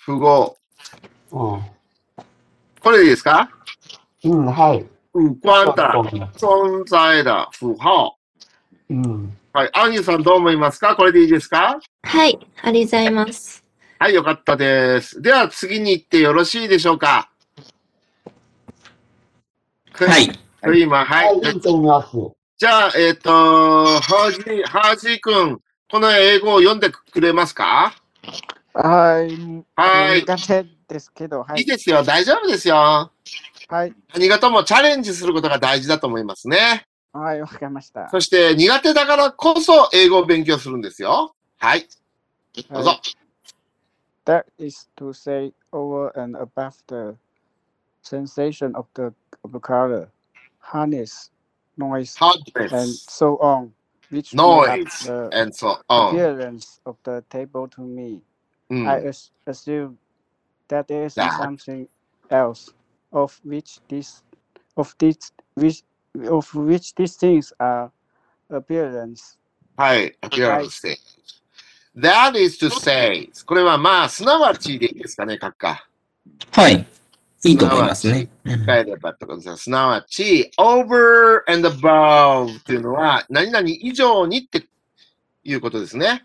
[0.00, 0.56] 符号。
[1.30, 1.62] うん。
[2.80, 3.48] これでいいですか？
[4.24, 4.84] うん、はい。
[5.12, 5.82] 不关的
[6.36, 8.16] 存在的符号。
[8.88, 9.38] うん。
[9.52, 9.70] はい。
[9.74, 10.96] アンニュさんどう思いますか？
[10.96, 11.78] これでいいですか？
[12.02, 13.64] はい、ありがとうございます。
[14.02, 15.20] はい、よかったです。
[15.20, 17.30] では次に行ってよろしいでしょうか
[19.92, 20.40] はい。
[20.62, 20.80] はい。
[20.80, 21.40] 今、ははいい、。
[21.42, 22.08] 行ってみます。
[22.56, 25.60] じゃあ、えっ、と、ハージー、ハージー君、
[25.90, 27.92] この英語を読んでくれますか？
[28.72, 29.36] はい。
[29.76, 30.20] はい。
[30.22, 31.62] 苦手ですけど、はいい。
[31.64, 32.02] いですよ。
[32.02, 33.12] 大丈夫ですよ。
[33.68, 33.92] はい。
[34.14, 36.86] 何事もチャレンジすることが大事だと思いますね。
[37.12, 38.08] はい、わかりました。
[38.08, 41.34] そして苦手だからこそ英語を勉強するんですよ。
[41.58, 41.86] はい。
[42.70, 42.98] どうぞ。
[44.30, 47.16] That is to say, over and above the
[48.02, 49.14] sensation of the,
[49.44, 50.10] of the color,
[50.60, 51.30] harness,
[51.76, 52.16] noise,
[52.70, 53.72] and so on,
[54.10, 56.14] which noise, the and so on.
[56.14, 58.22] appearance of the table to me.
[58.70, 58.86] Hmm.
[58.86, 59.98] I as- assume
[60.68, 61.88] that there is that something
[62.30, 62.70] else
[63.12, 64.22] of which this
[64.76, 65.82] of this which
[66.28, 67.92] of which these things are
[68.50, 69.38] appearance.
[69.78, 70.82] Hi, appearance.
[71.96, 75.86] That is to say, これはまあ、すなわちでいいですかね、閣下。
[76.52, 76.86] はい。
[77.42, 78.28] いいと思いますね。
[78.44, 79.56] うん変えればってことですよ。
[79.56, 84.66] すなわち、over and above っていうのは、何々以上にって
[85.42, 86.24] いうことですね。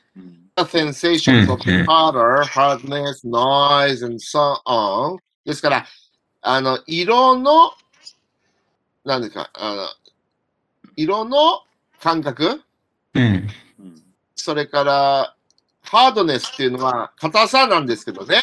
[0.58, 5.18] The sensations of color, hardness, noise, and so on.
[5.46, 5.86] ですから、
[6.42, 7.72] あの、色の、
[9.04, 9.88] 何ですか、あの、
[10.96, 11.64] 色の
[12.00, 12.62] 感覚？
[13.14, 13.48] うん。
[14.36, 15.36] それから、
[15.86, 18.42] ハードネスっていうのは硬さなんですけどね。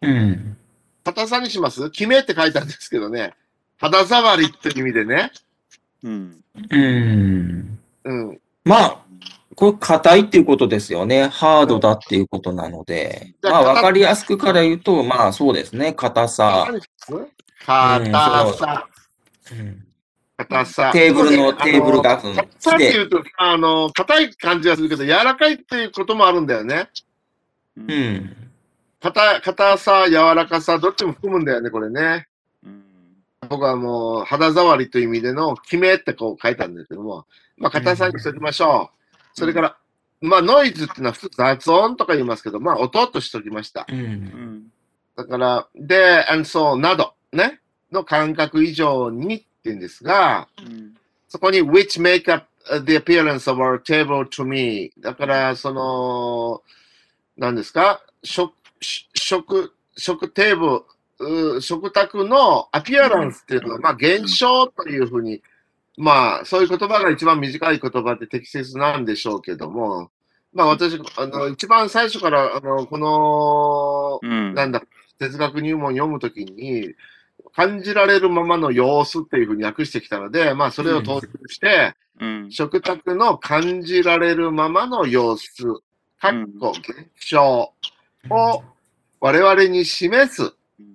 [0.00, 0.56] うん。
[1.04, 1.90] 硬さにします？
[1.90, 3.34] 決めって書いてあるんですけどね。
[3.78, 5.32] 肌触りっていう意味でね。
[6.04, 6.44] うん。
[6.70, 7.78] うん。
[8.04, 8.40] うん。
[8.64, 8.98] まあ、
[9.56, 11.28] これ硬いっていうことですよね。
[11.28, 13.34] ハードだっていうことなので。
[13.42, 15.92] まあ、わかりやすくから言うと、まあ、そうですね。
[15.92, 16.68] 硬さ。
[17.64, 18.86] 硬さ。
[19.50, 19.86] うん
[20.44, 20.90] 硬さ。
[20.92, 26.88] テーブルの、あテーブルが、うん硬さっていうと、あの、硬い感じがするけど、柔らかいっていうこともあるんだよね。
[27.76, 28.36] うん。
[29.00, 32.28] 硬い、硬さ、柔らかさ、どっちも含むんだよね、これね。
[32.64, 32.82] うん。
[33.48, 37.26] 僕はもう、肌触りという意味での、決めってこう書いたんですけども、
[37.56, 38.98] まあ、硬さにしておきましょう。
[39.34, 39.76] それから、
[40.20, 43.86] まあ、ノイズっていうのは普通雑音とか言いますけど、まあ、音としておきました。
[43.88, 43.98] うん。
[43.98, 44.66] うん。
[45.16, 50.94] だから、で、and so など、ね、の感覚以上にっていうんですが、うん。
[51.28, 56.62] そこに which make up uh, the appearance of our table to me だから、その、
[57.36, 58.02] 何ですか？
[58.24, 60.84] 食、し食、食テーブ
[61.20, 65.40] ル、う食卓のアピアランスっていうのは、まあ、現象というふうに、
[65.96, 70.10] まあ、そういう言葉が一番短い言葉で適切なんでしょうけども、
[70.52, 74.54] まあ、私、あの、一番最初から、あの、この、うん。
[74.54, 74.82] なんだ、
[75.18, 76.94] 哲学入門を読むときに、
[77.54, 82.50] 感じられるままの様子っていうふうに訳してきたので、まあそれを統一して、うん。
[82.50, 85.64] 食卓の感じられるままの様子、
[86.20, 87.72] かっこ現象
[88.30, 88.62] を
[89.20, 90.52] 我々に示す。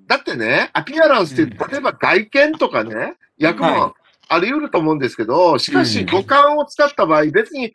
[0.07, 3.95] だってね、アピアランスって、うん例えば外見とかね、役はも
[4.29, 7.73] あり得ると思うんですけど、しかしうん五感を使った場合、別に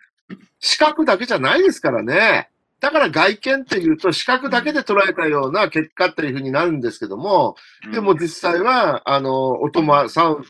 [0.60, 2.48] 視覚だけじゃないですからね。
[2.82, 7.54] だから外見っていうと視覚だけで捉えたような結果っていうふうになるんですけども、
[7.92, 10.48] でも実際は、あの、音も、サウンド、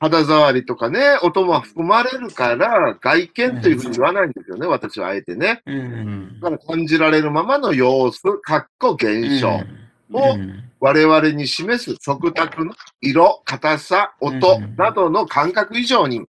[0.00, 5.62] 肌触りとかね、音も含まれるから、外見というふうに言わないんですよね、私はあえてね。
[5.64, 6.40] うん。
[6.40, 16.26] だから感じられるままの様子、かっこ現象をうん我々に示す食卓の色、硬さ、音うんなどの感覚以上に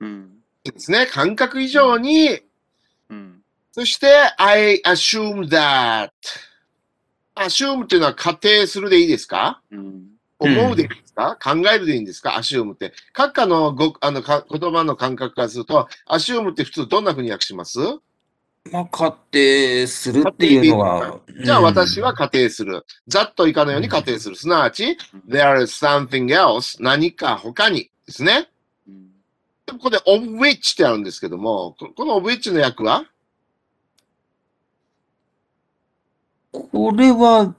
[0.00, 0.30] うん。
[0.64, 2.40] ですね、感覚以上に、
[3.10, 3.43] うん。
[3.74, 4.06] そして、
[4.38, 6.10] I assume that.
[7.34, 9.60] assume っていうのは仮定するでいいですか？
[9.72, 10.04] うん。
[10.38, 12.36] 思うでいいですか、考えるでいいんですか？
[12.36, 12.92] アシュームって。
[13.12, 17.80] 閣下のごあのか言葉の感覚からすると、アシュームって普通どんな風に訳します？
[18.70, 21.18] まあ、仮定するっていうのは。
[21.44, 22.86] じゃあ私は仮定する。
[23.08, 24.36] ざっといかのように仮定する。
[24.36, 24.96] すなわち、
[25.28, 28.48] there is something else 何か他にですね。
[29.68, 33.04] ここで of which ってあるんですけども、ここの of which の訳は？
[36.54, 37.52] これは、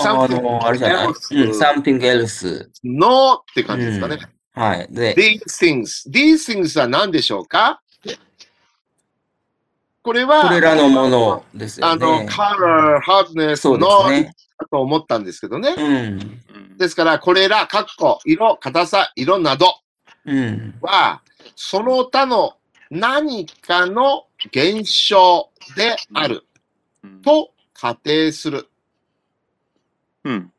[0.00, 1.14] あの、あれじゃない、うん、
[1.50, 2.68] something else。
[2.84, 4.18] no って感じですかね。
[4.52, 4.86] はい。
[4.90, 6.10] で、these things.
[6.10, 7.80] these things は何でしょうか？
[10.02, 12.28] これは、これらのものですよあの、ね。
[12.30, 14.34] color, hardness, そうです noise ね。
[14.58, 15.74] だと思ったんですけどね。
[15.76, 15.86] うん。
[15.86, 15.94] う
[16.74, 16.76] ん。
[16.76, 19.74] ですから、これら、かっこ、色、硬さ、色など、
[20.26, 20.74] うん。
[20.82, 21.22] は、
[21.56, 22.54] その他の
[22.90, 26.42] 何かの現象であるうん
[27.24, 28.68] と仮定する、
[30.24, 30.52] うん。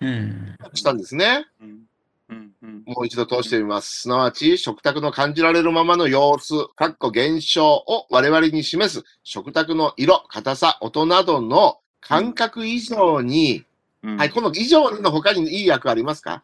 [0.00, 0.56] うん。
[0.74, 1.46] したんですね。
[1.60, 1.80] うん。
[2.28, 2.52] うん。
[2.62, 2.82] うん。
[2.86, 4.00] もう一度通してみます。
[4.02, 13.64] すなわち、食卓の感じられるままの様子、かっこ現象を我々に示す食卓の色、硬さ、音などの感覚以上に、
[14.02, 16.42] うんはい、この以上の他にいい訳ありますか？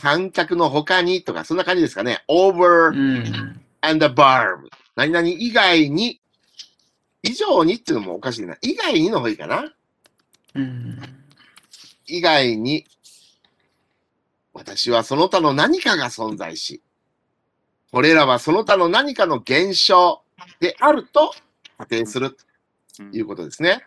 [0.00, 2.24] 感覚の他にとか、そんな感じですかね。
[2.28, 3.60] over うん。
[3.80, 4.68] and above。
[4.96, 6.20] 何々以外に、
[7.24, 8.56] 以上にっていうのもおかしいな。
[8.60, 9.72] 以外にの方がいいかな。
[10.54, 11.00] うん。
[12.06, 12.84] 以外に、
[14.52, 16.82] 私はその他の何かが存在し、
[17.90, 20.22] これらはその他の何かの現象
[20.60, 21.34] であると
[21.78, 22.36] 仮定する
[22.96, 23.86] ということですね。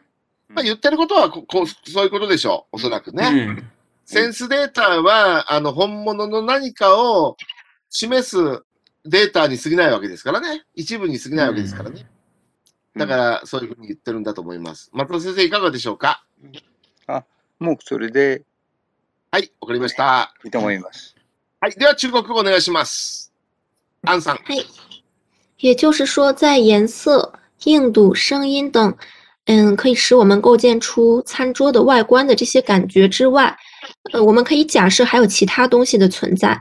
[0.50, 2.78] まあ、言ってることはここうそういうことでしょう。
[2.78, 3.28] おそらくね。
[3.28, 3.71] うん。
[4.06, 7.36] センスデータは、あの、本物の何かを
[7.89, 8.63] 示す
[9.06, 10.65] データに過ぎないわけですからね。
[10.73, 12.08] 一部に過ぎないわけですからね。
[12.98, 14.90] だから、そういうふうに言ってるんだと思います。
[14.94, 16.24] 松尾先生、いかがでしょうか？
[17.60, 18.44] もうそれで
[19.30, 20.34] はい、わかりました。
[20.46, 21.16] いいと思います。
[21.60, 23.34] はい、では中国語お願いします。
[24.06, 24.40] アンさん。
[25.60, 27.34] 也就是说，在颜色、
[27.66, 28.96] 硬度、声音等，
[29.46, 33.58] 嗯，可以使我们构建出餐桌的外观的这些感觉之外，
[34.14, 36.58] 呃，我们可以假设还有其他东西的存在。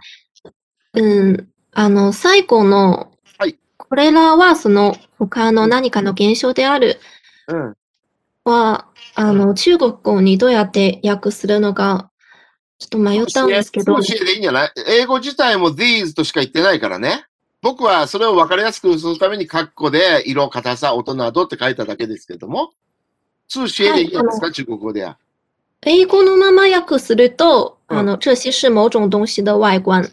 [0.92, 6.98] 嗯、あの最後のはいこれらはその他の何かの現象である
[7.48, 7.76] うん。
[8.44, 12.11] は、あの中国語にどうやって訳するのか
[12.79, 14.00] ちょっと迷ったんですけど。
[14.00, 14.72] でいいんじゃない？
[14.87, 17.24] 英語自体も these としか言ってないからね。
[17.62, 22.72] 僕はそれを分かりやすくするために、カッコで色、硬さ、音などって書いただけですけども、
[23.48, 25.18] 通詞でいいんですか、中国語では。
[25.83, 30.12] 英語のまま訳すると、うんあの这些是某种东西的外观。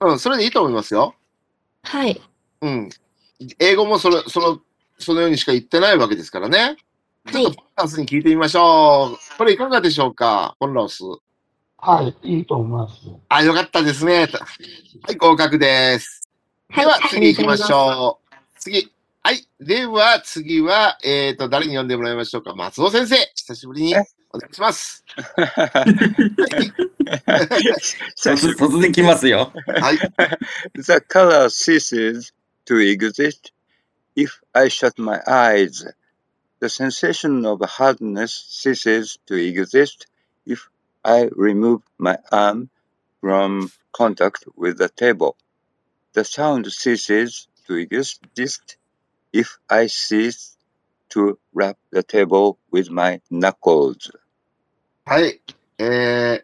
[0.00, 1.14] うん、それでいいと思いますよ。
[1.82, 2.20] はい。
[2.60, 2.90] うん。
[3.58, 4.60] 英語もそれ、その、
[4.98, 6.76] そのようにしか言ってないわけですからね。
[7.32, 9.18] ちょっとポンラウスに聞いてみましょう。
[9.38, 11.02] これいかがでしょうか、ポンラウス。
[11.78, 12.94] はい、いいと思います。
[13.28, 14.28] あ、よかったですね。
[15.02, 16.28] はい、合格です。
[16.70, 16.84] はい。
[16.84, 17.74] では次行きましう。
[17.74, 18.34] ょう。
[18.58, 18.90] 次。
[19.22, 19.46] はい。
[19.60, 22.54] では次は、えっ、と、誰に読んでもらいましょうか？
[22.54, 23.16] 松尾先生。
[23.34, 24.04] 久しぶりにえ？
[24.32, 25.04] お願いします。
[28.16, 29.52] 突然来ますよ。
[29.80, 29.98] はい。
[30.74, 32.32] The color ceases
[32.65, 33.51] to exist
[34.15, 35.85] if I shut my eyes.
[36.59, 40.07] The sensation of hardness ceases to exist
[40.45, 40.69] if
[41.03, 42.69] I remove my arm
[43.21, 45.37] from contact with the table.
[46.13, 48.77] The sound ceases to exist
[49.31, 50.57] if I cease
[51.09, 54.11] to rap the table with my knuckles.
[55.05, 55.41] はい。
[55.79, 56.43] え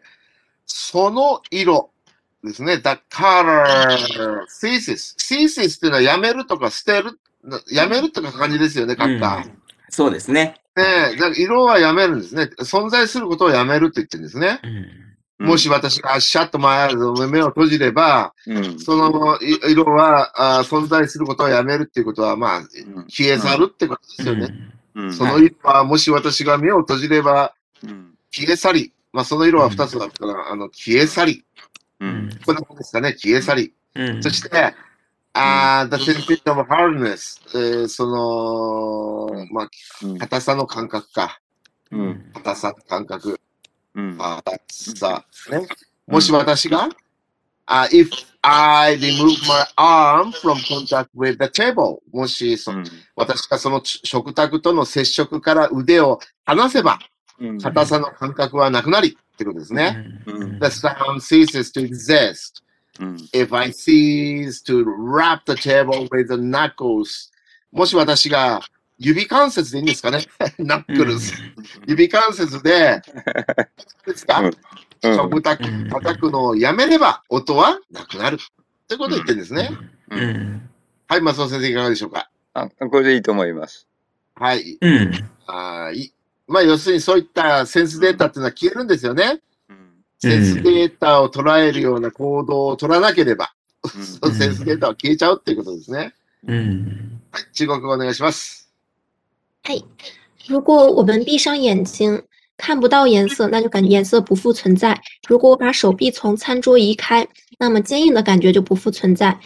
[0.66, 2.00] その色 eh,
[2.43, 2.77] ですね。
[2.77, 5.15] the color, thesis.
[5.17, 7.19] thesis っていうのはやめるとか捨てる、
[7.71, 9.45] やめるとか感じですよね、カッター。
[9.45, 9.61] うん
[9.93, 10.55] そうですね。
[10.77, 12.49] ねえ、だから色はやめるんですね。
[12.61, 14.59] 存在することをやめるって言ってるんですね。
[14.63, 22.61] うんもし私がシャッと前目を閉じれば、うんそのい色はあ存在することをやめるっていうことは、まあ、
[23.07, 24.53] 消え去るってことですよね。
[24.93, 28.93] うんその色は、もし私が目を閉じればうん消え去り。
[29.13, 31.43] まあ、その色は二つだったら、あの、消え去り。
[32.01, 33.73] ううんんこんなことですかね、消え去り。
[33.95, 34.73] うんそして、
[35.33, 39.67] あー、the sensation of hardness、えーその、ま
[40.03, 41.39] うんあ、硬さの感覚か。
[41.91, 43.39] うん硬さの感覚。
[43.95, 45.25] うん硬さ。
[45.51, 45.67] ね。
[46.07, 46.89] もし私が、
[47.67, 48.09] あ if
[48.41, 52.73] I remove my arm from contact with the table もしそ、
[53.15, 56.99] 私がその食卓との接触から腕を離せば、
[57.39, 60.21] うん硬さの感覚はなくなりってことですね。
[60.25, 60.59] うん。
[60.59, 62.63] The sound ceases to exist.
[62.99, 63.15] うん。
[63.33, 67.31] If I cease to wrap the table with the knuckles
[67.71, 68.61] もし私が
[68.97, 70.25] 指関節でいいんですかね？
[70.59, 71.33] ナックルズ。
[71.87, 73.01] 指関節で、
[74.05, 74.51] ですか、うん。
[75.01, 75.89] 食卓うん。
[75.89, 78.37] 叩くのをやめれば音はなくなる。
[78.87, 79.71] ということを言ってるんですね。
[81.07, 82.29] はい、松尾先生いかがでしょうか？
[82.53, 83.87] あこれでいいと思います。
[84.35, 84.77] はい。
[84.79, 85.11] うん。
[85.47, 86.13] あーい
[86.51, 89.39] まあ、要するにそういったセンスデータっていうのは消えるんですよね。
[89.69, 89.77] うん
[90.19, 93.51] センスデータを捉えるような行動を取らなければ、
[94.21, 96.13] うんセンスデータは消えちゃうっていうことですね。
[96.47, 98.69] うんはい、中国語お願いします。
[99.63, 99.83] 嘿，
[100.47, 102.21] 如果我们闭上眼睛
[102.57, 105.01] 看不到颜色，那就感觉颜色不复存在。
[105.27, 107.27] 如果我把手臂从餐桌移开，
[107.57, 109.39] 那么坚硬的感觉就不复存在。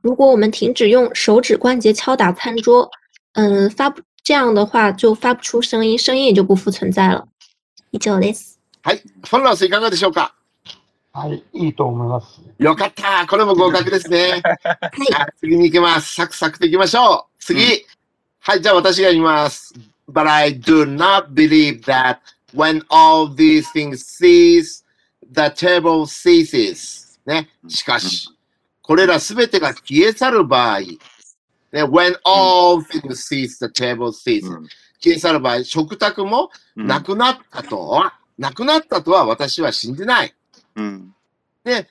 [0.00, 2.88] 如果我们停止用手指关节敲打餐桌，
[3.32, 7.26] 嗯，发不这样的话就发不出声音，声音也就不复存在了。
[7.90, 8.58] 以上です。
[8.82, 10.34] はい、フォンラウスいかがでしょうか？
[11.12, 12.40] はい、いいと思います。
[12.58, 14.40] よかったこれも合格ですね。
[14.44, 16.14] はい、次に行きます。
[16.14, 17.42] サクサクと行きましょう。
[17.42, 17.60] 次。
[17.60, 17.80] うん
[18.42, 19.74] はい、じゃあ私が言います。
[20.08, 22.18] But I do not believe that
[22.54, 24.82] when all these things cease,
[25.30, 27.18] the table ceases.
[27.26, 27.48] ね。
[27.68, 28.28] しかし、
[28.82, 30.80] これらすべてが消え去る場合、
[31.72, 34.48] ね、when all things cease, the table ceases.
[34.48, 34.68] うん
[35.02, 40.34] 消え去る場合、食卓もうんなくなったとは、なくなったとは私は信じない。
[40.76, 41.14] うん
[41.64, 41.86] え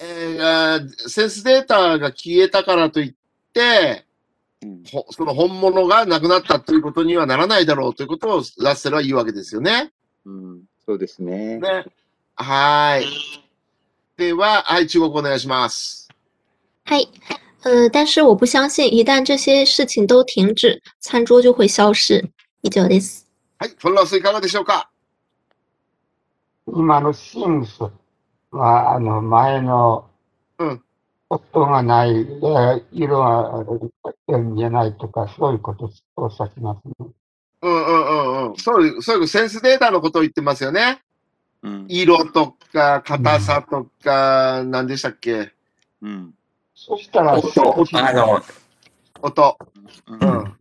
[0.00, 3.14] ーセンスデータが消えたからといっ
[3.52, 4.04] て、
[4.62, 9.92] うんほその本物がなくなったということにはならないだろうということをラッセルは言うわけですよね。
[10.24, 11.58] うんそうですね。
[11.58, 11.84] ね
[12.34, 13.06] はい。
[14.16, 16.08] では、はい、中国お願いします。
[16.84, 17.08] 嗨，
[17.62, 22.30] 呃，但是我不相信，一旦这些事情都停止，餐桌就会消失。
[22.62, 23.24] 以上です。
[23.58, 24.90] はい、フォンラスいかがでしょうか？
[26.66, 27.80] 今のシンス
[28.50, 30.06] は、あの、前の
[30.58, 30.82] うん、
[31.30, 33.64] 音がない、えー色が
[34.28, 35.84] えー見えないとか、そういうこと
[36.16, 37.08] を指しますね。
[37.62, 38.56] うんうんうんうん。
[38.56, 41.00] そういう、そういうセンスデータのことを言ってますよね。
[41.62, 45.52] うん色とか、硬さとか、何でしたっけ？
[46.02, 46.34] うん
[46.80, 48.40] そしたら、音、あの、
[49.20, 49.58] 音。
[50.06, 50.58] うんうん。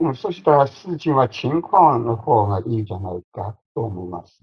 [0.00, 4.42] うんそしたら、数値は情況の方がいいじゃないかと思います。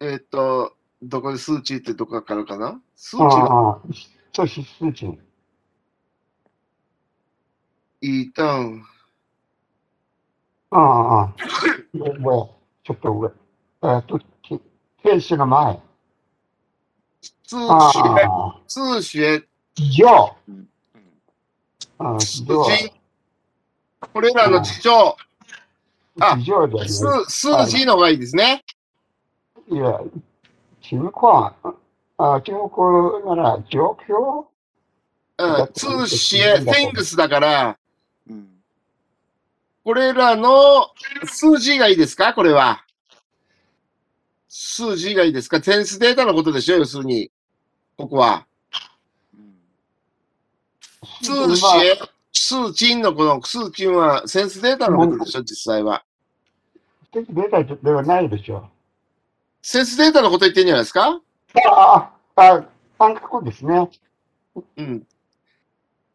[0.00, 2.78] えっ、と、どこで数値ってどこかかるかな？
[2.94, 3.80] 数値がああ、
[4.34, 5.18] そして数値。
[8.02, 8.84] いいたん。
[10.70, 11.34] ああ、ああ
[11.94, 12.50] 上、
[12.84, 13.32] ちょっと上。
[13.82, 14.58] えっと、き
[15.02, 15.80] 停止の前。
[17.46, 18.80] 数あ学、あ、数
[19.18, 20.36] 学、上。
[20.48, 20.68] うん
[21.98, 22.64] ああ、数上。
[22.64, 22.92] 字。
[24.12, 25.16] これらの事情、
[26.20, 27.24] あ数ね。
[27.28, 28.64] 数字の方がいいですね。
[29.70, 30.00] いや、
[30.80, 31.52] 情況。
[32.16, 34.46] あ、情報なら状況？
[35.38, 37.78] うん、数学、things だから、
[38.28, 38.48] うん
[39.82, 40.88] これらの
[41.24, 42.34] 数字がいいですか？
[42.34, 42.84] これは。
[44.48, 45.62] 数字がいいですか？
[45.62, 47.30] センスデータのことでしょ要するに。
[47.96, 48.46] ここは。
[51.02, 56.04] 数今学、数値のこの数値はセンスデータのことでしょ実際は。
[57.12, 58.68] センスデータではないでしょ
[59.62, 61.20] センスデータのこと言ってんじゃないですか
[61.66, 62.64] ああ、
[62.98, 63.88] 感覚ですね。
[64.76, 65.06] うん。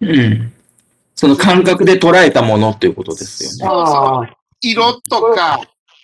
[0.01, 0.53] うん。
[1.15, 3.75] その感覚で捉えたものっていうことですよね。
[3.75, 5.61] ああ、色とか、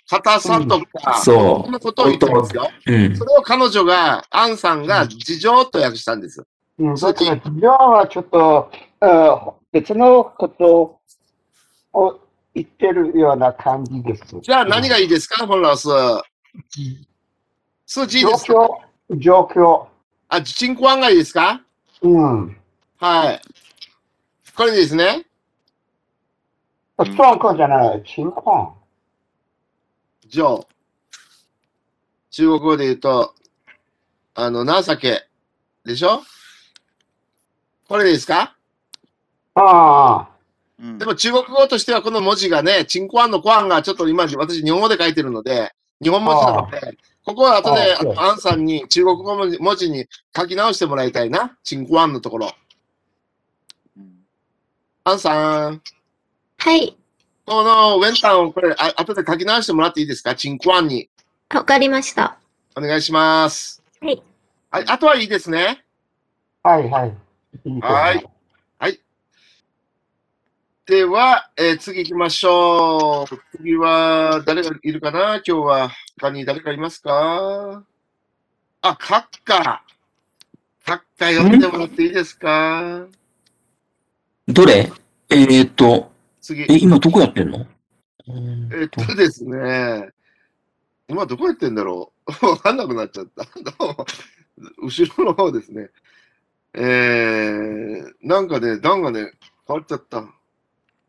[0.08, 2.68] 硬さとか、そんなことを言ってますよ。
[2.86, 2.92] う。
[2.92, 3.24] うんそ。
[3.24, 6.44] れを彼女が、アンさんが事情と訳したんです。
[6.78, 8.70] うん、だから、自分はちょっと、
[9.00, 11.00] あ別のこと
[11.92, 12.20] を
[12.54, 14.24] 言ってるような感じです。
[14.42, 15.88] じゃあ何がいいですか、ホンラス。
[17.86, 19.86] 数値いい状ですか況、状況。
[20.28, 21.62] あ、人口案がいいですか
[22.02, 22.56] うん。
[22.98, 23.40] はい。
[24.54, 25.26] これですね。
[26.98, 28.72] 状況じゃない、情況。
[30.28, 30.66] 情。
[32.30, 33.34] 中国語で言うと、
[34.34, 35.26] あの、情け
[35.84, 36.22] でしょ
[37.92, 38.56] これでいいですか？
[39.54, 40.28] ああ、
[40.80, 51.54] うんでも中国語としてはこの文字がね、チンコアンのコアンがちょっと今私日本語で書いてるので、日本文字なので、ここは後でアンさんに中国語文字文字に書き直してもらいたいな。
[51.64, 52.52] チンコアンのところ。
[53.98, 54.24] うん
[55.04, 55.82] アンさん、
[56.56, 56.96] はい、
[57.44, 60.34] このウェンタンをこれあ後で書き直してもらっていいですか？
[60.34, 61.10] チンコアンに。
[61.54, 62.38] わかりました。
[62.74, 63.82] お願いします。
[64.00, 64.22] はい。
[64.70, 65.84] はい、あとはいいですね。
[66.62, 67.14] はいはい。
[67.64, 68.28] いいはい
[70.84, 73.56] では、えー次行きましょう。
[73.56, 75.36] 次は誰がいるかな？
[75.36, 75.90] 今日は
[76.20, 77.84] 他に誰かいますか？
[78.80, 79.84] あ、カッカ。
[80.84, 83.06] カッカ読んでもらっていいですか？
[84.48, 84.90] どれ？
[85.30, 86.62] えーっと、次。
[86.62, 87.64] え、今どこやってんの？
[88.74, 90.08] えっとですね。
[91.08, 92.46] 今どこやってんだろう？
[92.46, 93.44] わかんなくなっちゃった。
[94.82, 95.90] 後ろの方ですね。
[96.73, 99.31] えー、なんかね、段がね、
[99.67, 100.25] 変わっちゃった。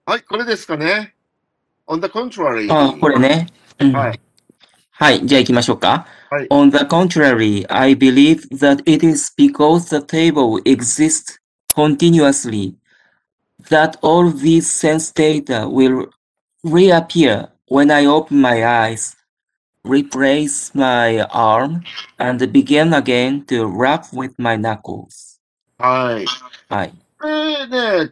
[0.07, 1.15] はい、これですかね。
[1.89, 2.69] on the contrary.
[2.71, 3.47] あ、これね。
[3.81, 4.21] うんはい。
[4.91, 6.07] はい、じゃあ行きましょうか。
[6.31, 11.39] はい On the contrary, I believe that it is because the table exists
[11.75, 12.75] continuously
[13.71, 16.09] that all these sense data will
[16.63, 19.17] reappear when I open my eyes,
[19.85, 21.83] replace my arm,
[22.19, 25.32] and begin again to rap with my knuckles.
[25.78, 26.26] はい。
[26.74, 26.94] はい。
[27.20, 28.12] これね、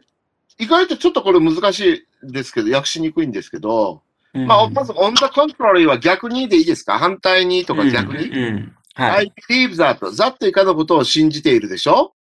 [0.57, 4.01] 意外とちょっとこれ難しいですけど、訳しにくいんですけど、
[4.33, 6.97] まあ、まず on the contrary は逆にでいいですか？
[6.97, 8.75] 反対にとか逆に、うん。
[8.93, 9.33] は I い。
[9.49, 9.97] believe that.
[9.99, 12.13] that 以下のことを信じているでしょ？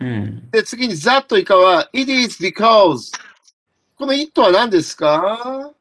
[0.00, 0.50] うん。
[0.50, 3.12] で、次に that 以下は it is because.
[3.96, 5.72] この it は何ですか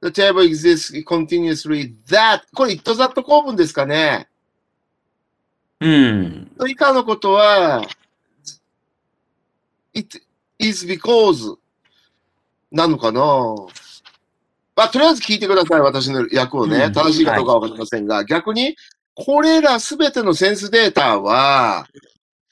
[0.00, 2.42] ?The table exists continuously that.
[2.54, 4.28] これ it that 構文ですかね？
[5.80, 6.50] うん。
[6.68, 7.82] 以下のことは
[9.98, 10.22] it
[10.58, 11.56] is because
[12.70, 13.20] なのかな？
[14.76, 15.80] まあ、とりあえず聞いてください。
[15.80, 16.76] 私の役をね。
[16.84, 18.76] うん正しいかどうかわかりませんが、逆に、
[19.14, 21.88] これらすべてのセンスデータは、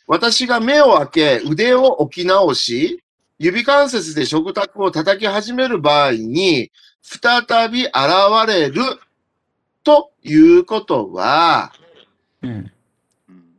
[0.09, 3.03] 私が目を開け、腕を置き直し、
[3.39, 6.73] 指関節で食卓を叩き始める場合に、
[7.03, 7.95] 再び現
[8.49, 8.83] れる
[9.85, 11.73] ということは、
[12.43, 12.73] うん。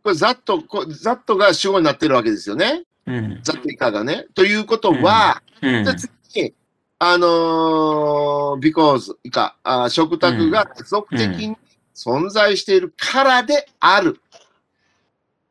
[0.03, 2.83] これざっと、こざっとが主語になってるわけですよね。
[3.07, 3.39] うん。
[3.41, 4.27] ざっと以下がね。
[4.35, 6.53] ということは、うんで次に、
[6.99, 11.57] あのー because 以下、あ食卓が持続的に
[11.95, 14.19] 存在しているからである。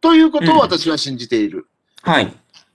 [0.01, 1.67] ということを私は信じている。
[2.03, 2.33] はい。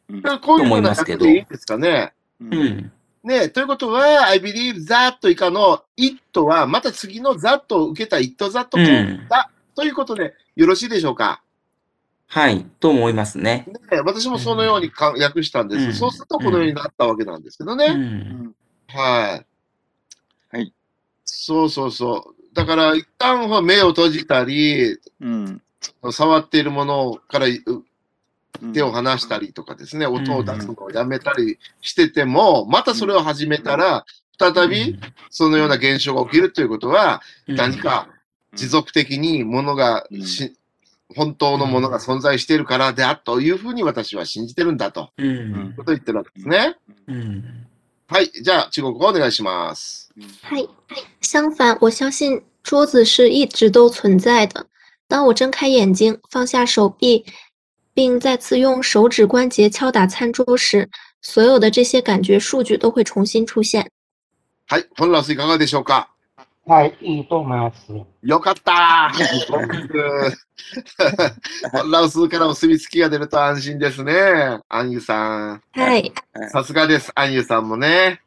[0.09, 2.13] だからこういうふうなと思いますけどでいいですかね。
[2.41, 2.91] うん。
[3.23, 11.41] ねということは、I believe that 以下の it は、また次の that を受けた it that だ、ということでよろしいでしょうか？
[12.33, 12.65] はい。
[12.79, 13.65] と思いますね。
[13.91, 15.85] ね、私もそのようにか訳したんです。
[15.85, 17.87] うんそうするとこのようになったわけなんですけどね。
[17.87, 18.55] うん。
[18.87, 19.43] は
[20.51, 20.55] い。
[20.55, 20.73] はい。
[21.25, 22.55] そうそうそう。
[22.55, 25.61] だから、一旦は目を閉じたり、うん。
[26.13, 27.51] 触っているものからう
[28.61, 34.05] うん手を離したりとかですね、音を出すのをやめたりしてても、またそれを始めたら、
[34.39, 34.97] 再び
[35.29, 38.07] そのような現象が起きるということは、うん何か
[38.53, 40.55] 持続的にものがし、
[41.15, 45.25] 本当のものが存在しているからであというふうに私は信じてるんだとうん。
[45.25, 46.75] いうことを言ってるわけですね。
[47.07, 47.67] うん。
[48.07, 48.29] はい。
[48.29, 50.11] じゃあ、中国語お願いします。
[50.41, 50.67] 嗨，
[51.21, 54.67] 相反，我相信桌子是一直都存在的。
[55.07, 57.25] 当我睁开眼睛，放下手臂，
[57.93, 60.89] 并再次用手指关节敲打餐桌时，
[61.21, 63.89] 所有的这些感觉数据都会重新出现。
[64.67, 64.85] はい。
[64.97, 66.09] 本ラスいかがでしょうか？
[66.67, 67.91] はい、いいと思います。
[68.21, 69.11] よかった
[71.71, 74.59] 本ラスからお墨付きが出ると安心ですね。
[74.69, 75.63] アンユさん。
[75.73, 76.13] 嗨，
[76.51, 77.11] さすがです。
[77.15, 78.21] アンユさんもね。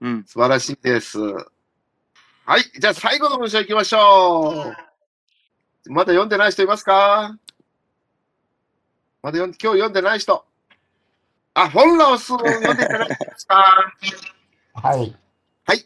[0.00, 0.24] うん。
[0.24, 1.18] 素晴らしいです。
[1.18, 2.62] はい。
[2.78, 4.72] じゃあ最後の文章行きましょ
[5.88, 5.92] う。
[5.92, 7.36] まだ読んでない人いますか？
[9.22, 10.44] まだ読ん今日読んでない人。
[11.54, 13.92] あ、本ラスを読んでいただけますか？
[14.74, 15.16] はい。
[15.66, 15.84] はい。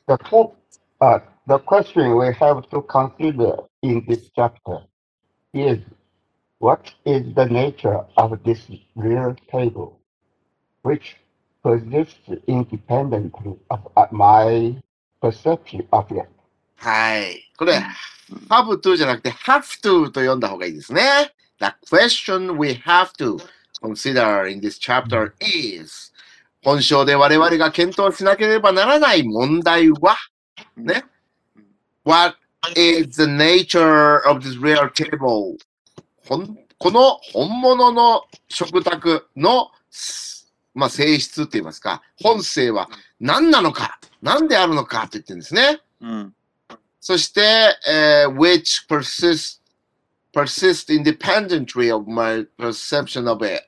[0.96, 4.80] The, po- uh, the question we have to consider in this chapter
[5.54, 5.80] is
[6.60, 10.00] what is the nature of this real table,
[10.84, 11.18] which
[11.64, 14.76] persists independently of uh, my
[15.22, 16.28] perception of it?
[16.78, 17.52] はい。
[17.58, 17.80] これ、
[18.50, 21.32] have to じゃなくて have to と読んだ方がいいですね。
[21.60, 23.38] The question we have to
[23.82, 26.12] consider in this chapter is
[26.64, 30.16] 本章で我々が検討しなければならない問題は
[30.77, 31.05] ね。
[32.05, 32.37] What
[32.77, 35.57] is the nature of this real table?
[36.29, 39.71] ほんこの本物の食卓の、
[40.75, 42.89] まあ、性質って言いますか、本性は
[43.19, 45.81] 何なのか、何であるのかって言ってるんですね。
[46.01, 46.35] うん。
[47.01, 47.41] そして、
[47.89, 49.61] えー which persist,
[50.35, 53.63] persist independently of my perception of it、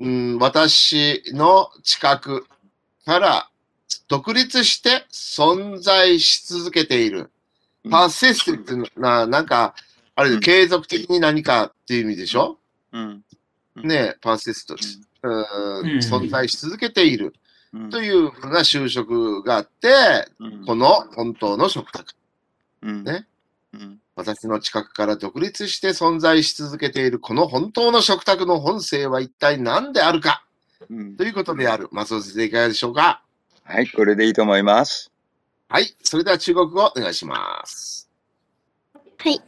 [0.00, 2.46] うん、私の知覚
[3.06, 3.50] から
[4.08, 7.30] 独立して存在し続けている。
[7.86, 9.74] persist っていうのはなんか、
[10.14, 12.58] あれ継続的に何かっていう意味でしょ、
[12.92, 13.24] うん。
[13.76, 14.74] ね persist、
[15.22, 17.34] うんうん存在し続けている
[17.72, 17.90] うん。
[17.90, 22.14] というふうな就職があって、うんこの本当の食卓。
[22.82, 23.26] うんね。
[23.72, 23.98] うん。
[24.14, 30.44] 私の近くから独立して存在し続けているこの本当の食卓の本性は一体何であるか？
[30.88, 31.88] うんということである。
[31.90, 33.22] 松尾先生いかがでしょうか？
[33.66, 35.10] はい、これでいいと思います。
[35.68, 35.94] はい。
[36.02, 38.08] それでは中国語お願いします。
[39.18, 39.40] 嘿，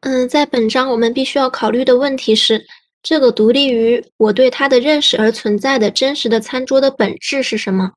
[0.00, 2.64] 嗯，在本章我们必须要考虑的问题是，
[3.02, 7.92] 这个独立于我对它的认识而存在的真实的餐桌的本质是什么？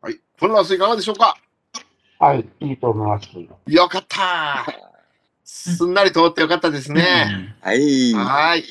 [0.00, 0.18] はい。
[0.38, 1.34] フラスいかがでしょうか？
[2.18, 3.28] はい、いいと思います。
[3.66, 4.66] よかった
[5.44, 7.54] すんなり通ってよかったですね。
[7.60, 8.14] はい。
[8.14, 8.64] はい。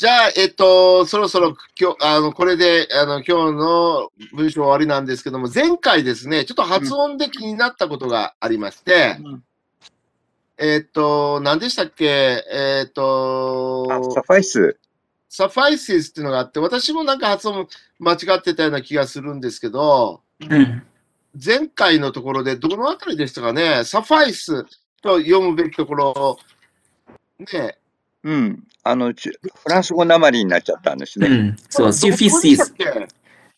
[0.00, 9.44] じゃあ、えっと、そろそろ今日、あの、これで、あの、今日の文章終わりなんですけども、前回ですね、ちょっと発音で気になったことがありまして、うん
[10.56, 12.06] えっと、何でしたっけ？
[12.06, 14.78] えっと、あサファイス。
[15.28, 20.82] サファイシスっていうのがあって、私もなんか発音間違ってたような気がするんですけど、うん。
[21.44, 23.84] 前回のところでどのあたりでしたかね？
[23.84, 24.64] サファイス、
[25.02, 26.38] と読むべきところ、
[27.52, 27.76] ね、
[28.24, 28.66] うん。
[28.82, 31.28] あの、ちフランス語なまりになっちゃったんですね。
[31.28, 31.56] うん。
[31.68, 32.74] そう、どこでしたっ suffices。
[32.74, 32.84] け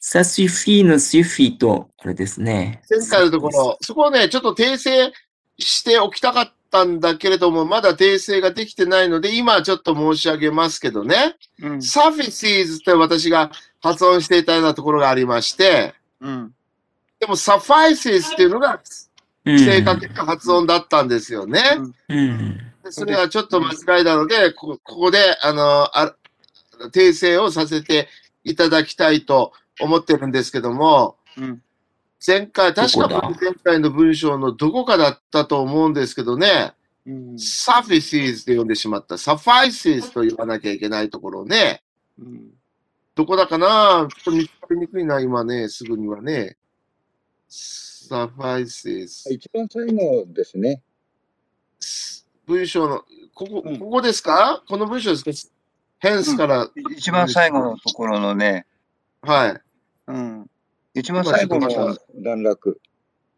[0.01, 2.83] ça suffit の suffit と、あれですね。
[2.91, 5.12] 前回のところ、そこをね、ちょっと訂正
[5.59, 11.77] しておきたかったんだけれども、まだ訂正ができてないので、今ちょっと申し上げますけどね、うん。
[11.77, 16.55] surfaces って私が発音していたようなところがありまして、うん。
[17.20, 18.81] でも suffices っていうのが
[19.45, 19.59] うん。
[19.59, 21.62] 正確な発音だったんですよね。
[22.09, 22.57] うん。
[22.57, 26.14] でそれはちょっと間違いなので、こここで、あの、あ
[26.93, 28.09] 訂正をさせて
[28.45, 31.62] いただきたいと思ってるんですけども、うん。
[32.24, 33.09] 前回、確か
[33.40, 36.72] 前回の文章のどこかだったと思うんですけどね、
[37.07, 37.34] うん。
[37.34, 39.16] surfaces って呼んでしまった。
[39.16, 41.82] suffices と言わなきゃいけないところをね、
[42.18, 42.51] うん
[43.14, 44.09] どこだかな？
[44.09, 46.57] ちょっと見つかりにくいな、今ね、すぐにはね。
[47.51, 49.30] suffices。
[49.30, 50.82] 一番最後ですね。
[52.47, 58.66] 文章の、ここ、うんここですかこの文章ですか hence から、一番最後のところのね、
[59.22, 59.61] はい。
[60.09, 60.51] うん。
[60.95, 61.68] 一番最後の
[62.14, 62.80] 段落。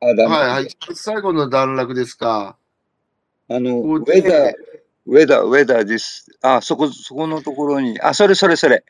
[0.00, 0.30] あ、段落。
[0.32, 0.76] はいはい。
[0.94, 2.57] 最後の段落ですか。
[3.48, 4.55] あの、ここで whether,
[5.07, 8.82] whether, whether this, あ、そこ、そこのところに、あ、それそれそれ。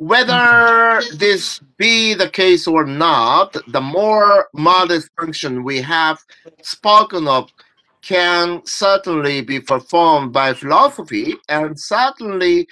[0.00, 6.18] Whether this be the case or not, the more modest function we have
[6.62, 7.48] spoken of
[8.08, 12.66] can certainly be performed by philosophy and certainly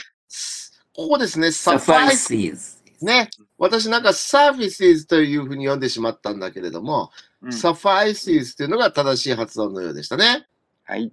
[0.94, 2.78] ここですね、suffice suffices。
[3.02, 3.28] ね。
[3.58, 7.10] 私なんか services というふうに読んでしまったんだけれども、
[7.42, 10.46] うん suffices というのが正しい発音のようでしたね。
[10.84, 11.12] はい。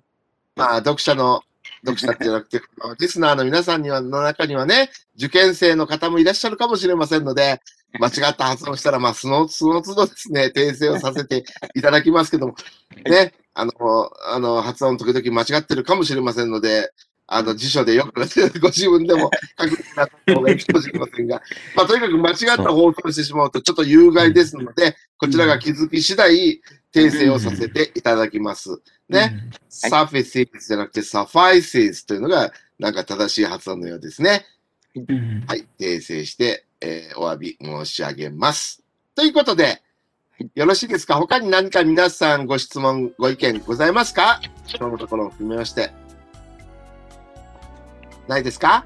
[0.56, 1.42] まあ、読者の、
[1.86, 2.62] 読者じゃなくて、
[3.00, 7.60] リスナーの皆さんには、の中にはね、受験生の方もいらっしゃるかもしれませんので、
[8.00, 11.44] 間違った発音したら、まあ、その、その都度ですね、訂正をさせて
[11.76, 12.56] いただきますけども、
[13.06, 13.72] ね、あの、
[14.26, 16.92] あの、発音時々間違ってるかもしれませんので、
[17.28, 18.20] あの、辞書でよく
[18.60, 21.42] ご自分でも確認なった方がいいかもしれませんが、
[21.76, 26.62] まあ、とにかく間違った放送してしまうとちょっと有害ですので、こちらが気づき次第、
[26.94, 28.82] 訂正をさせていただきます。
[29.10, 29.50] ね。
[29.70, 34.46] surfaces じゃなくて suffices というのがなんか正しい発音のようですね。
[34.96, 35.44] うん。
[35.48, 35.66] はい。
[35.80, 38.84] 訂正して、えーお詫び申し上げます。
[39.16, 39.82] ということで、
[40.56, 41.16] よろしいですか？
[41.16, 44.42] 他に何か皆さんご質問、ご意見ございますか？
[44.68, 45.92] 今日のところを含めまして。
[48.28, 48.86] ないですか？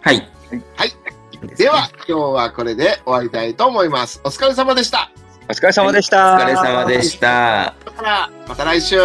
[0.00, 0.28] はい。
[0.76, 0.92] はい。
[1.56, 4.20] では、今日はこれで終わりたいと思います。
[4.24, 5.10] お疲れ様でした。
[5.48, 6.36] お疲れ様でした。
[6.36, 7.74] お疲れ様でした。
[8.48, 8.96] また来週。